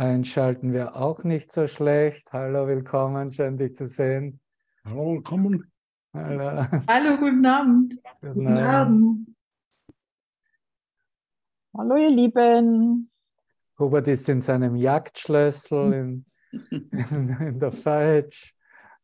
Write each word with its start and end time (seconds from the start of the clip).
einschalten 0.00 0.72
wäre 0.72 0.96
auch 0.96 1.24
nicht 1.24 1.52
so 1.52 1.66
schlecht. 1.66 2.32
Hallo, 2.32 2.66
willkommen, 2.66 3.30
schön 3.30 3.58
dich 3.58 3.76
zu 3.76 3.86
sehen. 3.86 4.40
Hallo, 4.82 5.12
willkommen. 5.12 5.70
Hallo. 6.14 6.66
Hallo, 6.88 7.16
guten 7.18 7.44
Abend. 7.44 7.96
Guten, 8.22 8.34
guten 8.34 8.48
Abend. 8.48 8.66
Abend. 8.66 9.28
Hallo, 11.76 11.96
ihr 11.96 12.10
Lieben. 12.10 13.10
Hubert 13.78 14.08
ist 14.08 14.28
in 14.30 14.40
seinem 14.40 14.74
Jagdschlössel 14.74 15.92
in, 15.92 16.24
in, 16.70 16.88
in 17.40 17.60
der 17.60 17.70
Feitsch. 17.70 18.54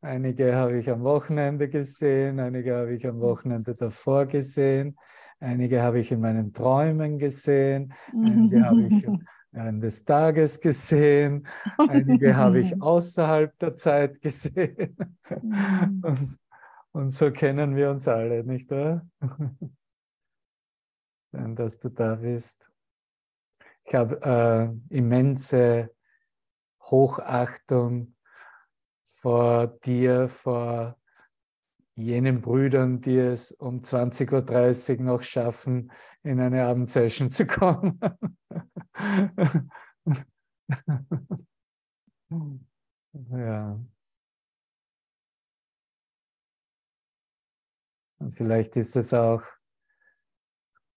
Einige 0.00 0.54
habe 0.54 0.78
ich 0.78 0.88
am 0.88 1.02
Wochenende 1.02 1.68
gesehen, 1.68 2.40
einige 2.40 2.74
habe 2.74 2.94
ich 2.94 3.06
am 3.06 3.20
Wochenende 3.20 3.74
davor 3.74 4.24
gesehen, 4.24 4.96
einige 5.40 5.82
habe 5.82 5.98
ich 5.98 6.10
in 6.10 6.20
meinen 6.20 6.52
Träumen 6.54 7.18
gesehen, 7.18 7.92
einige 8.12 8.64
habe 8.64 8.82
ich 8.82 9.06
während 9.56 9.82
des 9.82 10.04
Tages 10.04 10.60
gesehen, 10.60 11.48
einige 11.78 12.36
habe 12.36 12.60
ich 12.60 12.80
außerhalb 12.82 13.58
der 13.58 13.74
Zeit 13.74 14.20
gesehen. 14.20 14.96
Mhm. 15.42 16.02
Und, 16.04 16.38
und 16.92 17.10
so 17.12 17.30
kennen 17.30 17.74
wir 17.74 17.90
uns 17.90 18.06
alle, 18.06 18.44
nicht 18.44 18.70
wahr? 18.70 19.08
Schön, 21.30 21.56
dass 21.56 21.78
du 21.78 21.88
da 21.88 22.16
bist. 22.16 22.70
Ich 23.84 23.94
habe 23.94 24.20
äh, 24.22 24.94
immense 24.94 25.90
Hochachtung 26.82 28.14
vor 29.04 29.68
dir, 29.68 30.28
vor 30.28 30.98
jenen 31.96 32.40
Brüdern, 32.42 33.00
die 33.00 33.16
es 33.16 33.52
um 33.52 33.80
20.30 33.80 34.98
Uhr 34.98 35.04
noch 35.04 35.22
schaffen, 35.22 35.90
in 36.22 36.40
eine 36.40 36.64
Abendsession 36.64 37.30
zu 37.30 37.46
kommen. 37.46 37.98
ja. 43.30 43.80
Und 48.18 48.32
vielleicht 48.34 48.76
ist 48.76 48.96
es 48.96 49.14
auch 49.14 49.42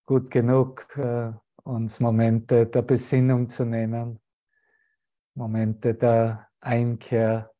gut 0.05 0.31
genug, 0.31 0.87
äh, 0.97 1.31
uns 1.63 1.99
Momente 1.99 2.65
der 2.65 2.81
Besinnung 2.81 3.49
zu 3.49 3.65
nehmen, 3.65 4.19
Momente 5.35 5.93
der 5.93 6.49
Einkehr 6.59 7.53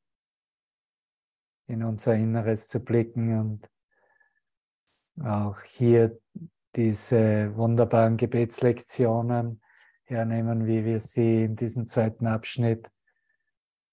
in 1.70 1.84
unser 1.84 2.16
Inneres 2.16 2.68
zu 2.68 2.80
blicken 2.80 3.40
und 3.40 3.70
auch 5.24 5.62
hier 5.62 6.20
diese 6.76 7.56
wunderbaren 7.56 8.18
Gebetslektionen 8.18 9.62
hernehmen, 10.04 10.66
wie 10.66 10.84
wir 10.84 11.00
sie 11.00 11.44
in 11.44 11.56
diesem 11.56 11.88
zweiten 11.88 12.26
Abschnitt 12.26 12.90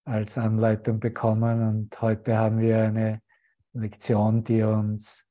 als 0.04 0.38
Anleitung 0.38 1.00
bekommen. 1.00 1.68
Und 1.68 2.00
heute 2.00 2.38
haben 2.38 2.60
wir 2.60 2.84
eine 2.84 3.22
Lektion, 3.74 4.42
die 4.42 4.62
uns 4.62 5.28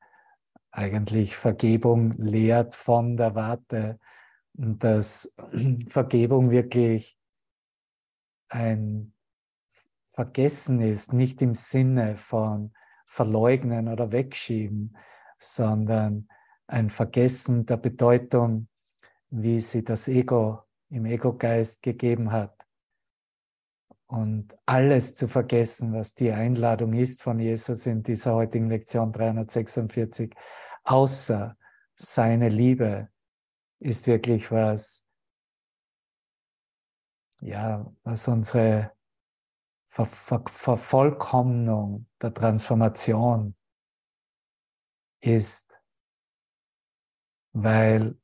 eigentlich 0.72 1.36
Vergebung 1.36 2.12
lehrt 2.18 2.76
von 2.76 3.18
der 3.18 3.34
Warte 3.34 4.00
und 4.54 4.84
dass 4.84 5.34
Vergebung 5.88 6.52
wirklich 6.52 7.18
ein 8.50 9.15
Vergessen 10.16 10.80
ist, 10.80 11.12
nicht 11.12 11.42
im 11.42 11.56
Sinne 11.56 12.16
von 12.16 12.74
verleugnen 13.06 13.90
oder 13.90 14.14
wegschieben, 14.14 14.96
sondern 15.38 16.30
ein 16.68 16.88
Vergessen 16.88 17.66
der 17.66 17.76
Bedeutung, 17.76 18.70
wie 19.30 19.60
sie 19.60 19.84
das 19.84 20.08
Ego 20.08 20.62
im 20.90 21.06
Ego-Geist 21.06 21.84
gegeben 21.84 22.32
hat. 22.32 22.66
Und 24.08 24.58
alles 24.66 25.16
zu 25.16 25.28
vergessen, 25.28 25.94
was 25.94 26.14
die 26.14 26.32
Einladung 26.32 26.94
ist 26.94 27.22
von 27.22 27.38
Jesus 27.38 27.86
in 27.86 28.02
dieser 28.02 28.36
heutigen 28.36 28.70
Lektion 28.70 29.12
346, 29.12 30.34
außer 30.86 31.58
seine 31.96 32.48
Liebe, 32.48 33.10
ist 33.80 34.08
wirklich 34.08 34.50
was, 34.50 35.06
ja, 37.42 37.94
was 38.04 38.30
unsere 38.30 38.95
Ver 39.96 40.06
Ver 40.06 40.44
Vervollkommnung 40.46 42.08
der 42.22 42.34
Transformation 42.34 43.56
ist, 45.22 45.80
weil 47.54 48.20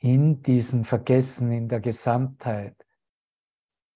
in 0.00 0.42
diesem 0.42 0.84
Vergessen 0.84 1.50
in 1.52 1.68
der 1.68 1.80
Gesamtheit 1.80 2.86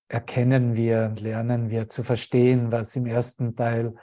erkennen 0.08 0.76
wir 0.76 1.04
und 1.10 1.20
lernen 1.20 1.68
wir 1.68 1.90
zu 1.90 2.02
verstehen, 2.02 2.72
was 2.72 2.96
im 2.96 3.04
ersten 3.04 3.54
Teil 3.54 3.94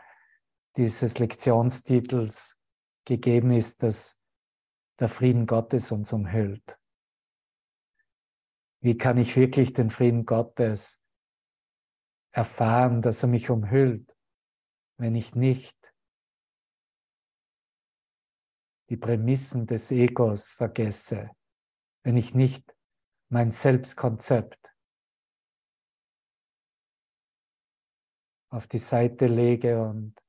dieses 0.78 1.18
Lektionstitels 1.18 2.62
gegeben 3.04 3.50
ist, 3.50 3.82
dass 3.82 4.22
der 5.00 5.08
Frieden 5.08 5.48
Gottes 5.48 5.92
uns 5.92 6.14
umhüllt. 6.14 6.80
Wie 8.80 8.96
kann 8.96 9.18
ich 9.18 9.36
wirklich 9.36 9.74
den 9.74 9.90
Frieden 9.90 10.28
Gottes 10.28 11.02
erfahren, 12.36 13.02
dass 13.02 13.24
er 13.24 13.30
mich 13.30 13.50
umhüllt, 13.50 14.14
wenn 14.98 15.16
ich 15.16 15.36
nicht 15.36 15.94
die 18.90 18.98
Prämissen 18.98 19.66
des 19.66 19.90
Egos 19.92 20.52
vergesse, 20.52 21.32
wenn 22.04 22.18
ich 22.18 22.36
nicht 22.36 22.76
mein 23.30 23.52
Selbstkonzept 23.52 24.76
auf 28.50 28.68
die 28.68 28.80
Seite 28.80 29.28
lege 29.28 29.82
und 29.82 30.22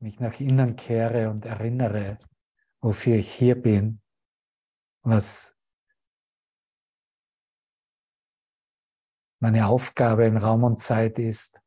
mich 0.00 0.18
nach 0.18 0.40
innen 0.40 0.74
kehre 0.74 1.30
und 1.30 1.44
erinnere, 1.44 2.18
wofür 2.80 3.16
ich 3.16 3.32
hier 3.32 3.54
bin, 3.54 4.02
was 5.02 5.61
meine 9.42 9.66
Aufgabe 9.66 10.24
in 10.24 10.36
Raum 10.36 10.62
und 10.62 10.78
Zeit 10.78 11.18
ist. 11.18 11.60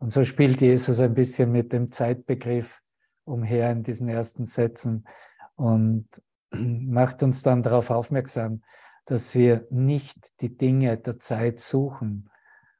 Und 0.00 0.10
so 0.10 0.24
spielt 0.24 0.60
Jesus 0.60 0.98
ein 0.98 1.14
bisschen 1.14 1.52
mit 1.52 1.72
dem 1.72 1.92
Zeitbegriff 1.92 2.82
umher 3.24 3.70
in 3.70 3.84
diesen 3.84 4.08
ersten 4.08 4.44
Sätzen 4.44 5.06
und 5.54 6.08
macht 6.50 7.22
uns 7.22 7.44
dann 7.44 7.62
darauf 7.62 7.90
aufmerksam, 7.90 8.64
dass 9.04 9.36
wir 9.36 9.68
nicht 9.70 10.40
die 10.40 10.56
Dinge 10.56 10.98
der 10.98 11.20
Zeit 11.20 11.60
suchen 11.60 12.28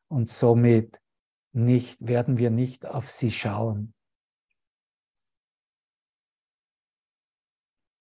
und 0.08 0.28
somit 0.28 1.00
nicht, 1.52 2.04
werden 2.04 2.36
wir 2.36 2.50
nicht 2.50 2.84
auf 2.84 3.08
sie 3.08 3.30
schauen. 3.30 3.94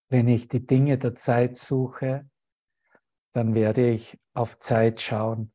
Wenn 0.10 0.28
ich 0.28 0.48
die 0.48 0.66
Dinge 0.66 0.98
der 0.98 1.14
Zeit 1.14 1.56
suche, 1.56 2.28
dann 3.38 3.54
werde 3.54 3.88
ich 3.88 4.20
auf 4.34 4.58
Zeit 4.58 5.00
schauen. 5.00 5.54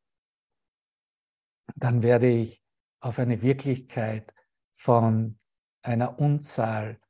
Dann 1.75 2.01
werde 2.01 2.29
ich 2.29 2.63
auf 3.01 3.19
eine 3.19 3.41
Wirklichkeit 3.41 4.33
von 4.71 5.37
einer 5.81 6.17
Unzahl 6.17 7.01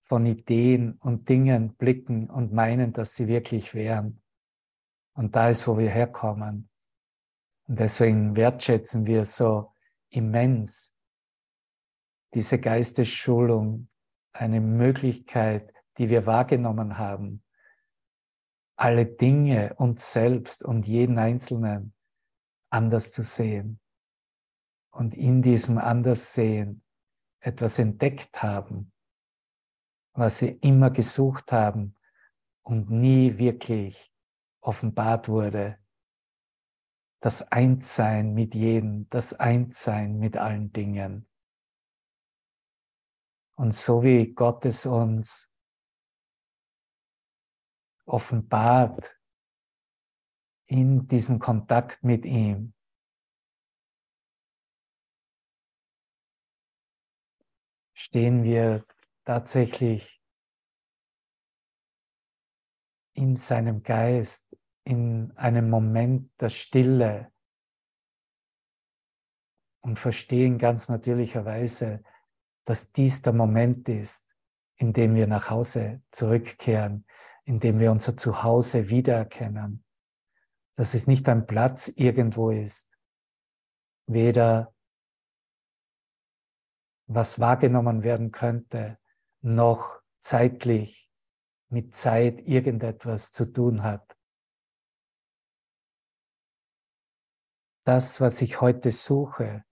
von 0.00 0.26
Ideen 0.26 0.94
und 0.94 1.28
Dingen 1.28 1.76
blicken 1.76 2.28
und 2.28 2.52
meinen, 2.52 2.92
dass 2.92 3.14
sie 3.14 3.28
wirklich 3.28 3.72
wären. 3.72 4.20
Und 5.14 5.36
da 5.36 5.48
ist, 5.50 5.68
wo 5.68 5.78
wir 5.78 5.90
herkommen. 5.90 6.68
Und 7.68 7.78
deswegen 7.78 8.34
wertschätzen 8.34 9.06
wir 9.06 9.24
so 9.24 9.72
immens 10.10 10.96
diese 12.34 12.58
Geistesschulung, 12.58 13.86
eine 14.32 14.60
Möglichkeit, 14.60 15.72
die 15.98 16.10
wir 16.10 16.26
wahrgenommen 16.26 16.98
haben, 16.98 17.44
alle 18.76 19.06
Dinge 19.06 19.74
und 19.78 20.00
selbst 20.00 20.62
und 20.62 20.86
jeden 20.86 21.18
Einzelnen 21.18 21.94
anders 22.70 23.12
zu 23.12 23.22
sehen 23.22 23.80
und 24.90 25.14
in 25.14 25.42
diesem 25.42 25.78
Anderssehen 25.78 26.82
etwas 27.40 27.78
entdeckt 27.78 28.42
haben, 28.42 28.92
was 30.12 30.42
wir 30.42 30.62
immer 30.62 30.90
gesucht 30.90 31.52
haben 31.52 31.96
und 32.62 32.90
nie 32.90 33.38
wirklich 33.38 34.12
offenbart 34.60 35.28
wurde. 35.28 35.78
Das 37.20 37.50
Einssein 37.50 38.34
mit 38.34 38.54
jedem, 38.54 39.08
das 39.08 39.32
Einssein 39.32 40.18
mit 40.18 40.36
allen 40.36 40.72
Dingen. 40.72 41.28
Und 43.54 43.74
so 43.74 44.02
wie 44.02 44.34
Gott 44.34 44.66
es 44.66 44.84
uns 44.84 45.55
offenbart 48.06 49.20
in 50.66 51.06
diesem 51.06 51.38
Kontakt 51.38 52.02
mit 52.02 52.24
ihm. 52.24 52.74
Stehen 57.94 58.42
wir 58.42 58.84
tatsächlich 59.24 60.22
in 63.14 63.36
seinem 63.36 63.82
Geist, 63.82 64.56
in 64.84 65.36
einem 65.36 65.68
Moment 65.70 66.30
der 66.40 66.50
Stille 66.50 67.32
und 69.80 69.98
verstehen 69.98 70.58
ganz 70.58 70.88
natürlicherweise, 70.88 72.02
dass 72.64 72.92
dies 72.92 73.22
der 73.22 73.32
Moment 73.32 73.88
ist, 73.88 74.36
in 74.76 74.92
dem 74.92 75.14
wir 75.14 75.26
nach 75.26 75.50
Hause 75.50 76.02
zurückkehren, 76.10 77.06
in 77.46 77.58
dem 77.58 77.78
wir 77.78 77.92
unser 77.92 78.16
Zuhause 78.16 78.90
wiedererkennen, 78.90 79.84
dass 80.74 80.94
es 80.94 81.06
nicht 81.06 81.28
ein 81.28 81.46
Platz 81.46 81.88
irgendwo 81.88 82.50
ist, 82.50 82.90
weder 84.06 84.74
was 87.08 87.38
wahrgenommen 87.38 88.02
werden 88.02 88.32
könnte, 88.32 88.98
noch 89.42 90.02
zeitlich 90.20 91.08
mit 91.68 91.94
Zeit 91.94 92.40
irgendetwas 92.40 93.30
zu 93.30 93.52
tun 93.52 93.84
hat. 93.84 94.16
Das, 97.84 98.20
was 98.20 98.42
ich 98.42 98.60
heute 98.60 98.90
suche, 98.90 99.64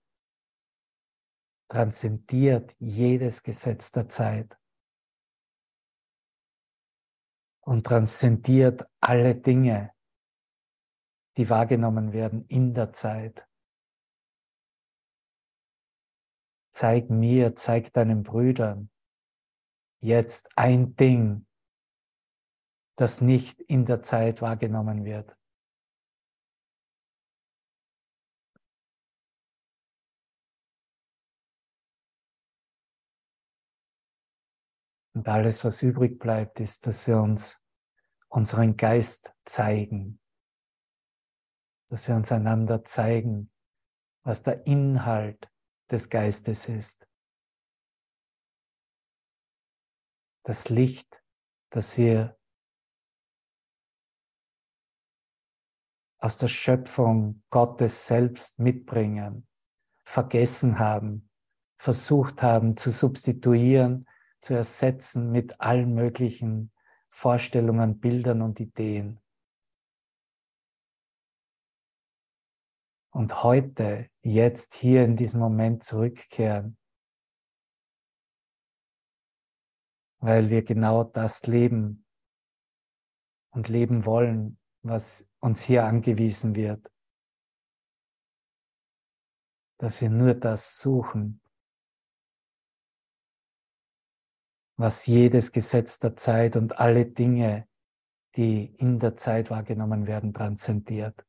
transzendiert 1.67 2.73
jedes 2.79 3.43
Gesetz 3.43 3.91
der 3.91 4.07
Zeit 4.07 4.57
und 7.65 7.85
transzendiert 7.85 8.85
alle 9.01 9.35
Dinge, 9.35 9.91
die 11.37 11.49
wahrgenommen 11.49 12.13
werden 12.13 12.45
in 12.47 12.73
der 12.73 12.93
Zeit. 12.93 13.47
Zeig 16.71 17.09
mir, 17.09 17.55
zeig 17.55 17.91
deinen 17.93 18.23
Brüdern 18.23 18.89
jetzt 20.01 20.49
ein 20.55 20.95
Ding, 20.95 21.47
das 22.95 23.21
nicht 23.21 23.59
in 23.61 23.85
der 23.85 24.03
Zeit 24.03 24.41
wahrgenommen 24.41 25.03
wird. 25.03 25.35
Und 35.15 35.29
alles, 35.29 35.63
was 35.63 35.81
übrig 35.81 36.19
bleibt, 36.19 36.59
ist, 36.59 36.85
dass 36.85 37.07
wir 37.07 37.17
uns 37.17 37.63
unseren 38.27 38.75
Geist 38.75 39.33
zeigen, 39.45 40.19
dass 41.87 42.09
wir 42.09 42.15
uns 42.15 42.33
einander 42.33 42.83
zeigen, 42.83 43.49
was 44.23 44.43
der 44.43 44.67
Inhalt 44.67 45.49
des 45.89 46.09
Geistes 46.09 46.67
ist. 46.67 47.07
Das 50.43 50.67
Licht, 50.67 51.23
das 51.69 51.97
wir 51.97 52.37
aus 56.17 56.35
der 56.35 56.49
Schöpfung 56.49 57.41
Gottes 57.49 58.05
selbst 58.05 58.59
mitbringen, 58.59 59.47
vergessen 60.03 60.77
haben, 60.77 61.29
versucht 61.77 62.43
haben 62.43 62.75
zu 62.75 62.91
substituieren 62.91 64.05
zu 64.45 64.53
ersetzen 64.53 65.31
mit 65.31 65.59
allen 65.59 65.95
möglichen 65.95 66.71
Vorstellungen, 67.09 67.99
Bildern 67.99 68.43
und 68.43 68.59
Ideen. 68.59 69.19
Und 73.11 73.41
heute, 73.41 74.11
jetzt, 74.21 74.75
hier 74.75 75.03
in 75.03 75.15
diesem 75.15 75.39
Moment 75.39 75.83
zurückkehren, 75.83 76.77
weil 80.19 80.51
wir 80.51 80.63
genau 80.63 81.03
das 81.03 81.47
leben 81.47 82.05
und 83.49 83.67
leben 83.67 84.05
wollen, 84.05 84.59
was 84.83 85.27
uns 85.39 85.63
hier 85.63 85.85
angewiesen 85.85 86.53
wird. 86.53 86.91
Dass 89.79 90.01
wir 90.01 90.11
nur 90.11 90.35
das 90.35 90.77
suchen, 90.77 91.41
was 94.77 95.05
jedes 95.05 95.51
Gesetz 95.51 95.99
der 95.99 96.15
Zeit 96.15 96.55
und 96.55 96.79
alle 96.79 97.05
Dinge, 97.05 97.67
die 98.35 98.65
in 98.75 98.99
der 98.99 99.15
Zeit 99.15 99.49
wahrgenommen 99.49 100.07
werden, 100.07 100.33
transzendiert. 100.33 101.25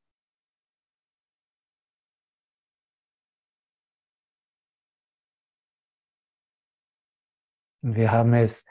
Wir 7.82 8.10
haben 8.10 8.34
es 8.34 8.66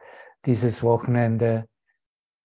dieses 0.45 0.83
Wochenende 0.83 1.69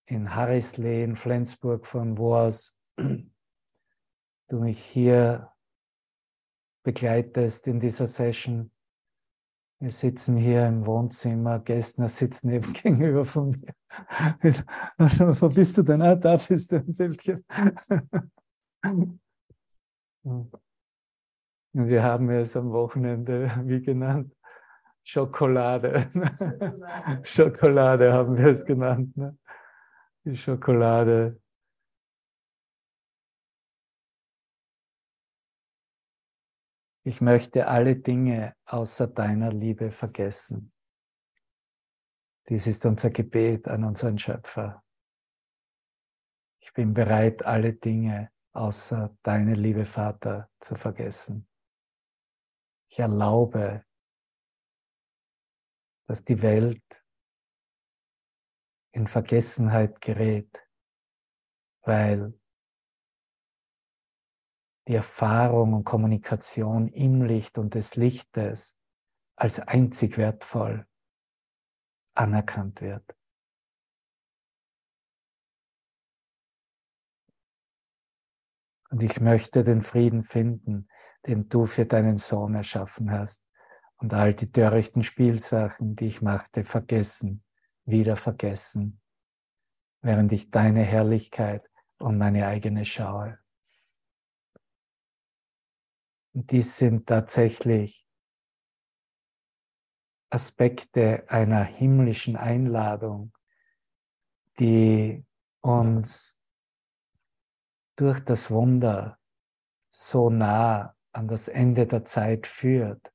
in 0.06 0.34
Harrisley 0.34 1.02
in 1.02 1.16
Flensburg, 1.16 1.84
von 1.84 2.16
wo 2.16 2.36
aus 2.36 2.78
du 2.96 4.60
mich 4.60 4.80
hier 4.80 5.52
begleitest 6.84 7.66
in 7.66 7.80
dieser 7.80 8.06
Session, 8.06 8.72
wir 9.80 9.92
sitzen 9.92 10.36
hier 10.36 10.66
im 10.66 10.84
Wohnzimmer, 10.84 11.58
Gästner 11.58 12.08
sitzen 12.08 12.50
eben 12.50 12.72
gegenüber 12.74 13.24
von 13.24 13.48
mir. 13.48 13.74
Also, 14.98 15.42
wo 15.42 15.48
bist 15.48 15.78
du 15.78 15.82
denn? 15.82 16.02
Ah, 16.02 16.14
da 16.14 16.36
bist 16.36 16.70
du 16.70 16.76
ein 16.76 16.94
Bildchen. 16.94 17.44
Und 20.22 20.50
wir 21.72 22.02
haben 22.02 22.30
es 22.30 22.56
am 22.56 22.70
Wochenende, 22.72 23.50
wie 23.64 23.80
genannt, 23.80 24.36
Schokolade. 25.02 26.06
Schokolade, 26.10 27.20
Schokolade 27.24 28.12
haben 28.12 28.36
wir 28.36 28.46
es 28.46 28.64
genannt. 28.66 29.16
Ne? 29.16 29.38
Die 30.24 30.36
Schokolade 30.36 31.40
Ich 37.02 37.22
möchte 37.22 37.66
alle 37.66 37.96
Dinge 37.96 38.54
außer 38.66 39.06
deiner 39.06 39.50
Liebe 39.50 39.90
vergessen. 39.90 40.72
Dies 42.48 42.66
ist 42.66 42.84
unser 42.84 43.10
Gebet 43.10 43.68
an 43.68 43.84
unseren 43.84 44.18
Schöpfer. 44.18 44.84
Ich 46.58 46.74
bin 46.74 46.92
bereit, 46.92 47.44
alle 47.44 47.72
Dinge 47.72 48.30
außer 48.52 49.16
deine 49.22 49.54
Liebe, 49.54 49.86
Vater, 49.86 50.50
zu 50.60 50.74
vergessen. 50.74 51.48
Ich 52.90 52.98
erlaube, 52.98 53.84
dass 56.06 56.24
die 56.24 56.42
Welt 56.42 57.06
in 58.92 59.06
Vergessenheit 59.06 60.00
gerät, 60.00 60.68
weil 61.82 62.39
die 64.90 64.96
Erfahrung 64.96 65.74
und 65.74 65.84
Kommunikation 65.84 66.88
im 66.88 67.22
Licht 67.22 67.58
und 67.58 67.76
des 67.76 67.94
Lichtes 67.94 68.76
als 69.36 69.60
einzig 69.60 70.18
wertvoll 70.18 70.84
anerkannt 72.14 72.80
wird. 72.80 73.04
Und 78.90 79.04
ich 79.04 79.20
möchte 79.20 79.62
den 79.62 79.80
Frieden 79.80 80.24
finden, 80.24 80.88
den 81.24 81.48
du 81.48 81.66
für 81.66 81.86
deinen 81.86 82.18
Sohn 82.18 82.56
erschaffen 82.56 83.12
hast 83.12 83.46
und 83.98 84.12
all 84.12 84.34
die 84.34 84.50
törichten 84.50 85.04
Spielsachen, 85.04 85.94
die 85.94 86.06
ich 86.06 86.20
machte, 86.20 86.64
vergessen, 86.64 87.44
wieder 87.84 88.16
vergessen, 88.16 89.00
während 90.02 90.32
ich 90.32 90.50
deine 90.50 90.82
Herrlichkeit 90.82 91.70
und 92.00 92.18
meine 92.18 92.48
eigene 92.48 92.84
schaue. 92.84 93.39
Dies 96.32 96.78
sind 96.78 97.06
tatsächlich 97.06 98.06
Aspekte 100.30 101.24
einer 101.28 101.64
himmlischen 101.64 102.36
Einladung, 102.36 103.32
die 104.60 105.24
uns 105.60 106.40
durch 107.96 108.20
das 108.20 108.50
Wunder 108.50 109.18
so 109.90 110.30
nah 110.30 110.96
an 111.12 111.26
das 111.26 111.48
Ende 111.48 111.88
der 111.88 112.04
Zeit 112.04 112.46
führt, 112.46 113.12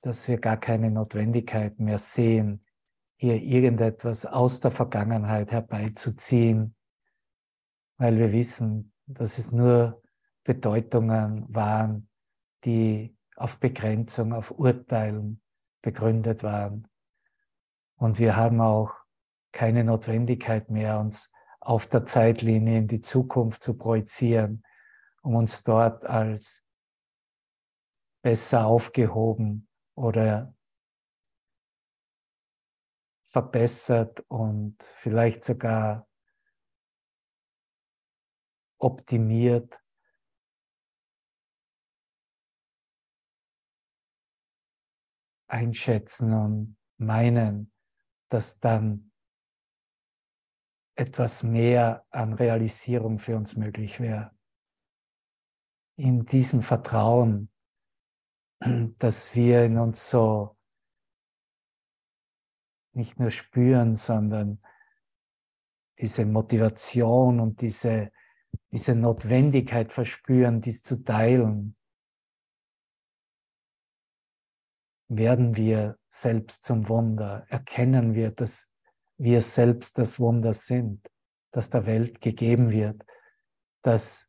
dass 0.00 0.28
wir 0.28 0.38
gar 0.38 0.56
keine 0.56 0.90
Notwendigkeit 0.90 1.78
mehr 1.78 1.98
sehen, 1.98 2.64
hier 3.16 3.36
irgendetwas 3.36 4.24
aus 4.24 4.60
der 4.60 4.70
Vergangenheit 4.70 5.52
herbeizuziehen, 5.52 6.74
weil 7.98 8.18
wir 8.18 8.32
wissen, 8.32 8.94
dass 9.06 9.36
es 9.36 9.52
nur 9.52 10.02
Bedeutungen 10.46 11.44
waren, 11.52 12.08
die 12.64 13.18
auf 13.34 13.58
Begrenzung, 13.58 14.32
auf 14.32 14.52
Urteilen 14.52 15.42
begründet 15.82 16.44
waren. 16.44 16.88
Und 17.96 18.20
wir 18.20 18.36
haben 18.36 18.60
auch 18.60 18.94
keine 19.50 19.82
Notwendigkeit 19.82 20.70
mehr, 20.70 21.00
uns 21.00 21.32
auf 21.58 21.88
der 21.88 22.06
Zeitlinie 22.06 22.78
in 22.78 22.86
die 22.86 23.00
Zukunft 23.00 23.64
zu 23.64 23.76
projizieren, 23.76 24.64
um 25.20 25.34
uns 25.34 25.64
dort 25.64 26.04
als 26.04 26.64
besser 28.22 28.66
aufgehoben 28.66 29.68
oder 29.96 30.54
verbessert 33.24 34.20
und 34.28 34.80
vielleicht 34.80 35.42
sogar 35.42 36.08
optimiert 38.78 39.82
einschätzen 45.46 46.32
und 46.32 46.76
meinen, 46.98 47.72
dass 48.28 48.60
dann 48.60 49.12
etwas 50.96 51.42
mehr 51.42 52.06
an 52.10 52.32
Realisierung 52.32 53.18
für 53.18 53.36
uns 53.36 53.56
möglich 53.56 54.00
wäre. 54.00 54.32
In 55.96 56.24
diesem 56.24 56.62
Vertrauen, 56.62 57.50
dass 58.98 59.34
wir 59.34 59.64
in 59.64 59.78
uns 59.78 60.10
so 60.10 60.56
nicht 62.92 63.20
nur 63.20 63.30
spüren, 63.30 63.94
sondern 63.94 64.58
diese 65.98 66.24
Motivation 66.24 67.40
und 67.40 67.60
diese, 67.60 68.10
diese 68.72 68.94
Notwendigkeit 68.94 69.92
verspüren, 69.92 70.62
dies 70.62 70.82
zu 70.82 71.04
teilen, 71.04 71.75
werden 75.08 75.56
wir 75.56 75.98
selbst 76.08 76.64
zum 76.64 76.88
Wunder, 76.88 77.44
erkennen 77.48 78.14
wir, 78.14 78.30
dass 78.30 78.72
wir 79.18 79.40
selbst 79.40 79.98
das 79.98 80.20
Wunder 80.20 80.52
sind, 80.52 81.08
das 81.52 81.70
der 81.70 81.86
Welt 81.86 82.20
gegeben 82.20 82.70
wird, 82.70 83.04
das 83.82 84.28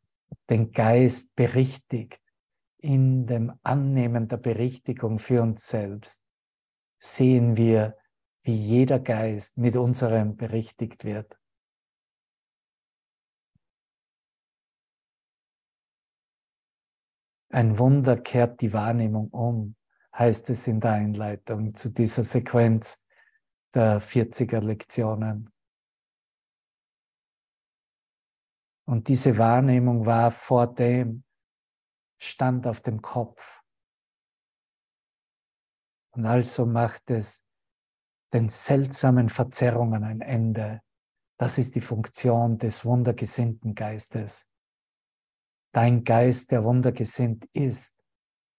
den 0.50 0.72
Geist 0.72 1.34
berichtigt 1.34 2.20
in 2.78 3.26
dem 3.26 3.58
Annehmen 3.62 4.28
der 4.28 4.36
Berichtigung 4.36 5.18
für 5.18 5.42
uns 5.42 5.68
selbst, 5.68 6.24
sehen 6.98 7.56
wir, 7.56 7.96
wie 8.42 8.54
jeder 8.54 9.00
Geist 9.00 9.58
mit 9.58 9.76
unserem 9.76 10.36
berichtigt 10.36 11.04
wird. 11.04 11.38
Ein 17.50 17.78
Wunder 17.78 18.16
kehrt 18.16 18.60
die 18.60 18.72
Wahrnehmung 18.72 19.28
um, 19.30 19.74
heißt 20.18 20.50
es 20.50 20.66
in 20.66 20.80
der 20.80 20.92
Einleitung 20.92 21.74
zu 21.74 21.90
dieser 21.90 22.24
Sequenz 22.24 23.06
der 23.72 24.00
40er 24.00 24.60
Lektionen. 24.60 25.52
Und 28.86 29.08
diese 29.08 29.36
Wahrnehmung 29.36 30.06
war 30.06 30.30
vor 30.30 30.74
dem, 30.74 31.24
stand 32.18 32.66
auf 32.66 32.80
dem 32.80 33.00
Kopf. 33.02 33.62
Und 36.10 36.26
also 36.26 36.66
macht 36.66 37.10
es 37.10 37.46
den 38.32 38.48
seltsamen 38.48 39.28
Verzerrungen 39.28 40.04
ein 40.04 40.20
Ende. 40.20 40.82
Das 41.38 41.58
ist 41.58 41.74
die 41.76 41.80
Funktion 41.80 42.58
des 42.58 42.84
wundergesinnten 42.84 43.74
Geistes. 43.74 44.50
Dein 45.72 46.02
Geist, 46.02 46.50
der 46.50 46.64
wundergesinnt 46.64 47.44
ist, 47.52 47.97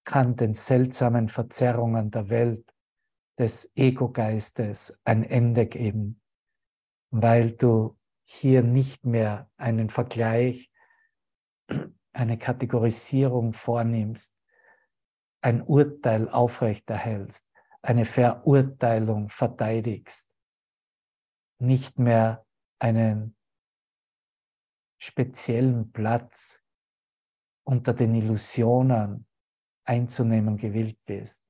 kann 0.10 0.36
den 0.36 0.56
seltsamen 0.56 1.30
Verzerrungen 1.30 2.10
der 2.10 2.32
Welt 2.32 2.74
des 3.38 3.72
Ego-Geistes 3.76 5.00
ein 5.04 5.24
Ende 5.24 5.68
geben, 5.68 6.20
weil 7.12 7.52
du 7.52 7.96
hier 8.24 8.64
nicht 8.64 9.06
mehr 9.06 9.52
einen 9.56 9.92
Vergleich, 9.92 10.72
eine 12.12 12.40
Kategorisierung 12.40 13.54
vornimmst, 13.54 14.36
ein 15.42 15.62
Urteil 15.62 16.28
aufrechterhältst, 16.28 17.48
eine 17.84 18.04
Verurteilung 18.04 19.30
verteidigst, 19.30 20.36
nicht 21.60 22.00
mehr 22.00 22.48
einen 22.80 23.38
speziellen 24.98 25.92
Platz 25.92 26.66
unter 27.64 27.94
den 27.94 28.16
Illusionen 28.16 29.29
einzunehmen 29.90 30.56
gewillt 30.58 31.04
bist. 31.06 31.50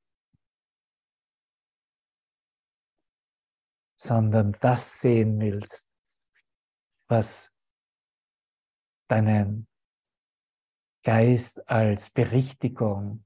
sondern 4.01 4.53
das 4.61 5.01
sehen 5.01 5.39
willst, 5.39 5.91
was 7.09 7.53
deinen 9.09 9.67
Geist 11.03 11.67
als 11.69 12.09
Berichtigung 12.09 13.25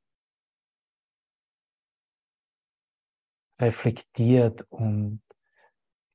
reflektiert 3.60 4.64
und 4.72 5.22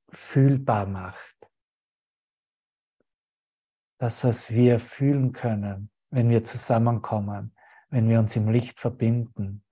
fühlbar 0.09 0.87
macht. 0.87 1.37
Das, 4.01 4.25
was 4.25 4.51
wir 4.51 4.81
fühlen 4.81 5.33
können, 5.33 5.93
wenn 6.11 6.31
wir 6.31 6.43
zusammenkommen, 6.43 7.55
wenn 7.91 8.09
wir 8.09 8.19
uns 8.19 8.37
im 8.37 8.49
Licht 8.49 8.79
verbinden, 8.79 9.65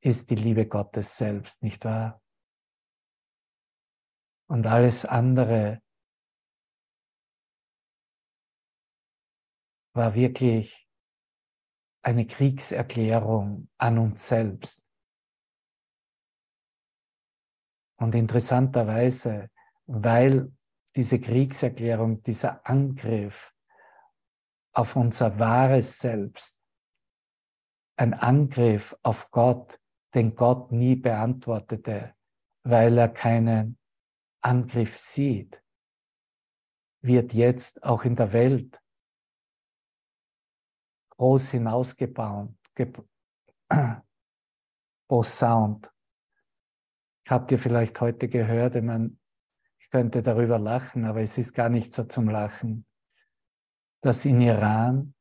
ist 0.00 0.30
die 0.30 0.36
Liebe 0.36 0.66
Gottes 0.66 1.16
selbst, 1.16 1.62
nicht 1.62 1.84
wahr? 1.84 2.22
Und 4.48 4.66
alles 4.66 5.04
andere 5.04 5.82
war 9.94 10.14
wirklich 10.14 10.88
eine 12.02 12.26
Kriegserklärung 12.26 13.70
an 13.78 13.98
uns 13.98 14.28
selbst. 14.28 14.90
Und 17.96 18.14
interessanterweise, 18.14 19.50
weil 19.86 20.52
diese 20.94 21.20
Kriegserklärung, 21.20 22.22
dieser 22.22 22.66
Angriff 22.66 23.54
auf 24.72 24.96
unser 24.96 25.38
wahres 25.38 25.98
Selbst, 25.98 26.63
ein 27.96 28.14
Angriff 28.14 28.96
auf 29.02 29.30
Gott, 29.30 29.80
den 30.14 30.34
Gott 30.34 30.72
nie 30.72 30.96
beantwortete, 30.96 32.14
weil 32.64 32.98
er 32.98 33.08
keinen 33.08 33.78
Angriff 34.40 34.96
sieht, 34.96 35.62
wird 37.02 37.32
jetzt 37.34 37.82
auch 37.84 38.04
in 38.04 38.16
der 38.16 38.32
Welt 38.32 38.80
groß 41.10 41.52
hinausgebaut, 41.52 42.54
posaunt. 45.08 45.92
Habt 47.28 47.52
ihr 47.52 47.58
vielleicht 47.58 48.00
heute 48.00 48.28
gehört, 48.28 48.74
ich, 48.76 48.82
meine, 48.82 49.16
ich 49.78 49.88
könnte 49.90 50.22
darüber 50.22 50.58
lachen, 50.58 51.04
aber 51.04 51.22
es 51.22 51.38
ist 51.38 51.54
gar 51.54 51.68
nicht 51.68 51.92
so 51.92 52.04
zum 52.04 52.28
Lachen, 52.28 52.86
dass 54.02 54.24
in 54.24 54.40
Iran 54.40 55.14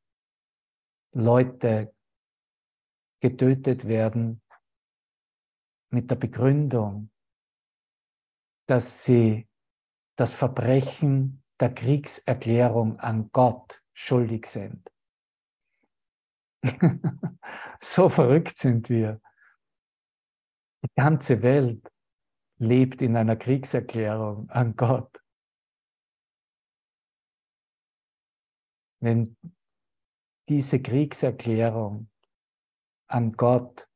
Leute 1.14 1.93
getötet 3.24 3.88
werden 3.88 4.42
mit 5.90 6.12
der 6.12 6.18
Begründung, 6.18 7.10
dass 8.68 9.06
sie 9.06 9.48
das 10.18 10.36
Verbrechen 10.36 11.42
der 11.58 11.74
Kriegserklärung 11.74 13.00
an 13.00 13.32
Gott 13.32 13.82
schuldig 13.94 14.46
sind. 14.46 14.92
so 17.80 18.10
verrückt 18.10 18.58
sind 18.58 18.90
wir. 18.90 19.22
Die 20.84 20.92
ganze 20.94 21.42
Welt 21.44 21.90
lebt 22.58 23.02
in 23.02 23.16
einer 23.16 23.38
Kriegserklärung 23.38 24.50
an 24.50 24.76
Gott. 24.76 25.18
Wenn 29.00 29.38
diese 30.50 30.82
Kriegserklärung 30.82 32.10
an 33.14 33.34
Gott 33.34 33.88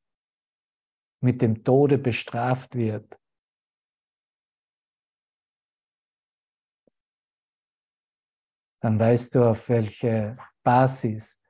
mit 1.24 1.41
dem 1.41 1.63
Tode 1.63 1.97
bestraft 1.97 2.75
wird, 2.75 3.19
dann 8.79 9.00
weißt 9.00 9.36
du, 9.36 9.50
auf 9.50 9.69
welche 9.69 10.38
Basis 10.63 11.41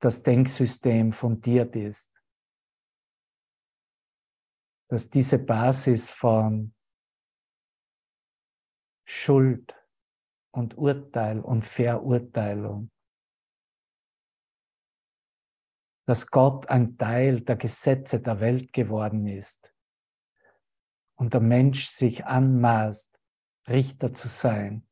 das 0.00 0.22
Denksystem 0.22 1.12
fundiert 1.12 1.74
ist. 1.76 2.12
Dass 4.90 5.08
diese 5.08 5.42
Basis 5.42 6.10
von 6.10 6.74
Schuld 9.08 9.74
und 10.52 10.76
Urteil 10.76 11.40
und 11.40 11.62
Verurteilung, 11.62 12.90
dass 16.06 16.30
Gott 16.30 16.68
ein 16.68 16.98
Teil 16.98 17.40
der 17.40 17.56
Gesetze 17.56 18.20
der 18.20 18.40
Welt 18.40 18.72
geworden 18.72 19.26
ist 19.26 19.74
und 21.14 21.32
der 21.32 21.40
Mensch 21.40 21.86
sich 21.86 22.26
anmaßt, 22.26 23.18
Richter 23.68 24.12
zu 24.12 24.28
sein. 24.28 24.86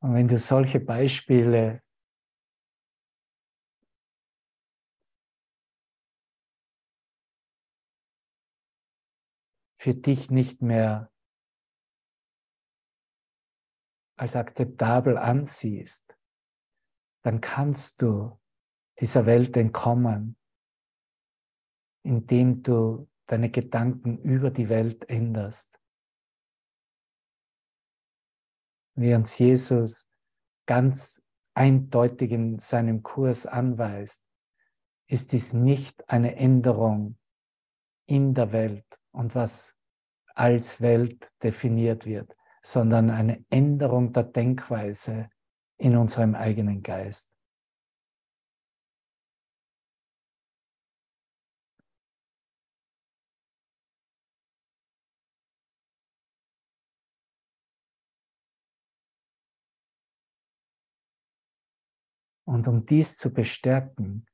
Und 0.00 0.14
wenn 0.14 0.26
du 0.26 0.36
solche 0.36 0.80
Beispiele 0.80 1.80
für 9.76 9.94
dich 9.94 10.28
nicht 10.30 10.60
mehr 10.60 11.11
als 14.16 14.36
akzeptabel 14.36 15.16
ansiehst, 15.16 16.16
dann 17.22 17.40
kannst 17.40 18.02
du 18.02 18.38
dieser 19.00 19.26
Welt 19.26 19.56
entkommen, 19.56 20.36
indem 22.04 22.62
du 22.62 23.08
deine 23.26 23.50
Gedanken 23.50 24.18
über 24.18 24.50
die 24.50 24.68
Welt 24.68 25.08
änderst. 25.08 25.80
Wie 28.94 29.14
uns 29.14 29.38
Jesus 29.38 30.08
ganz 30.66 31.24
eindeutig 31.54 32.32
in 32.32 32.58
seinem 32.58 33.02
Kurs 33.02 33.46
anweist, 33.46 34.26
ist 35.06 35.32
dies 35.32 35.52
nicht 35.52 36.08
eine 36.08 36.36
Änderung 36.36 37.18
in 38.06 38.34
der 38.34 38.52
Welt 38.52 38.86
und 39.10 39.34
was 39.34 39.78
als 40.34 40.80
Welt 40.80 41.30
definiert 41.42 42.06
wird, 42.06 42.36
sondern 42.64 43.10
eine 43.10 43.44
Änderung 43.50 44.12
der 44.12 44.24
Denkweise 44.24 45.28
in 45.78 45.96
unserem 45.96 46.34
eigenen 46.34 46.82
Geist. 46.82 47.32
Und 62.44 62.68
um 62.68 62.84
dies 62.84 63.16
zu 63.16 63.32
bestärken, 63.32 64.26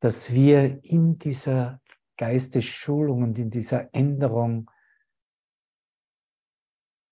dass 0.00 0.32
wir 0.32 0.82
in 0.82 1.18
dieser 1.18 1.80
Geistesschulung 2.16 3.22
und 3.22 3.38
in 3.38 3.50
dieser 3.50 3.94
Änderung 3.94 4.70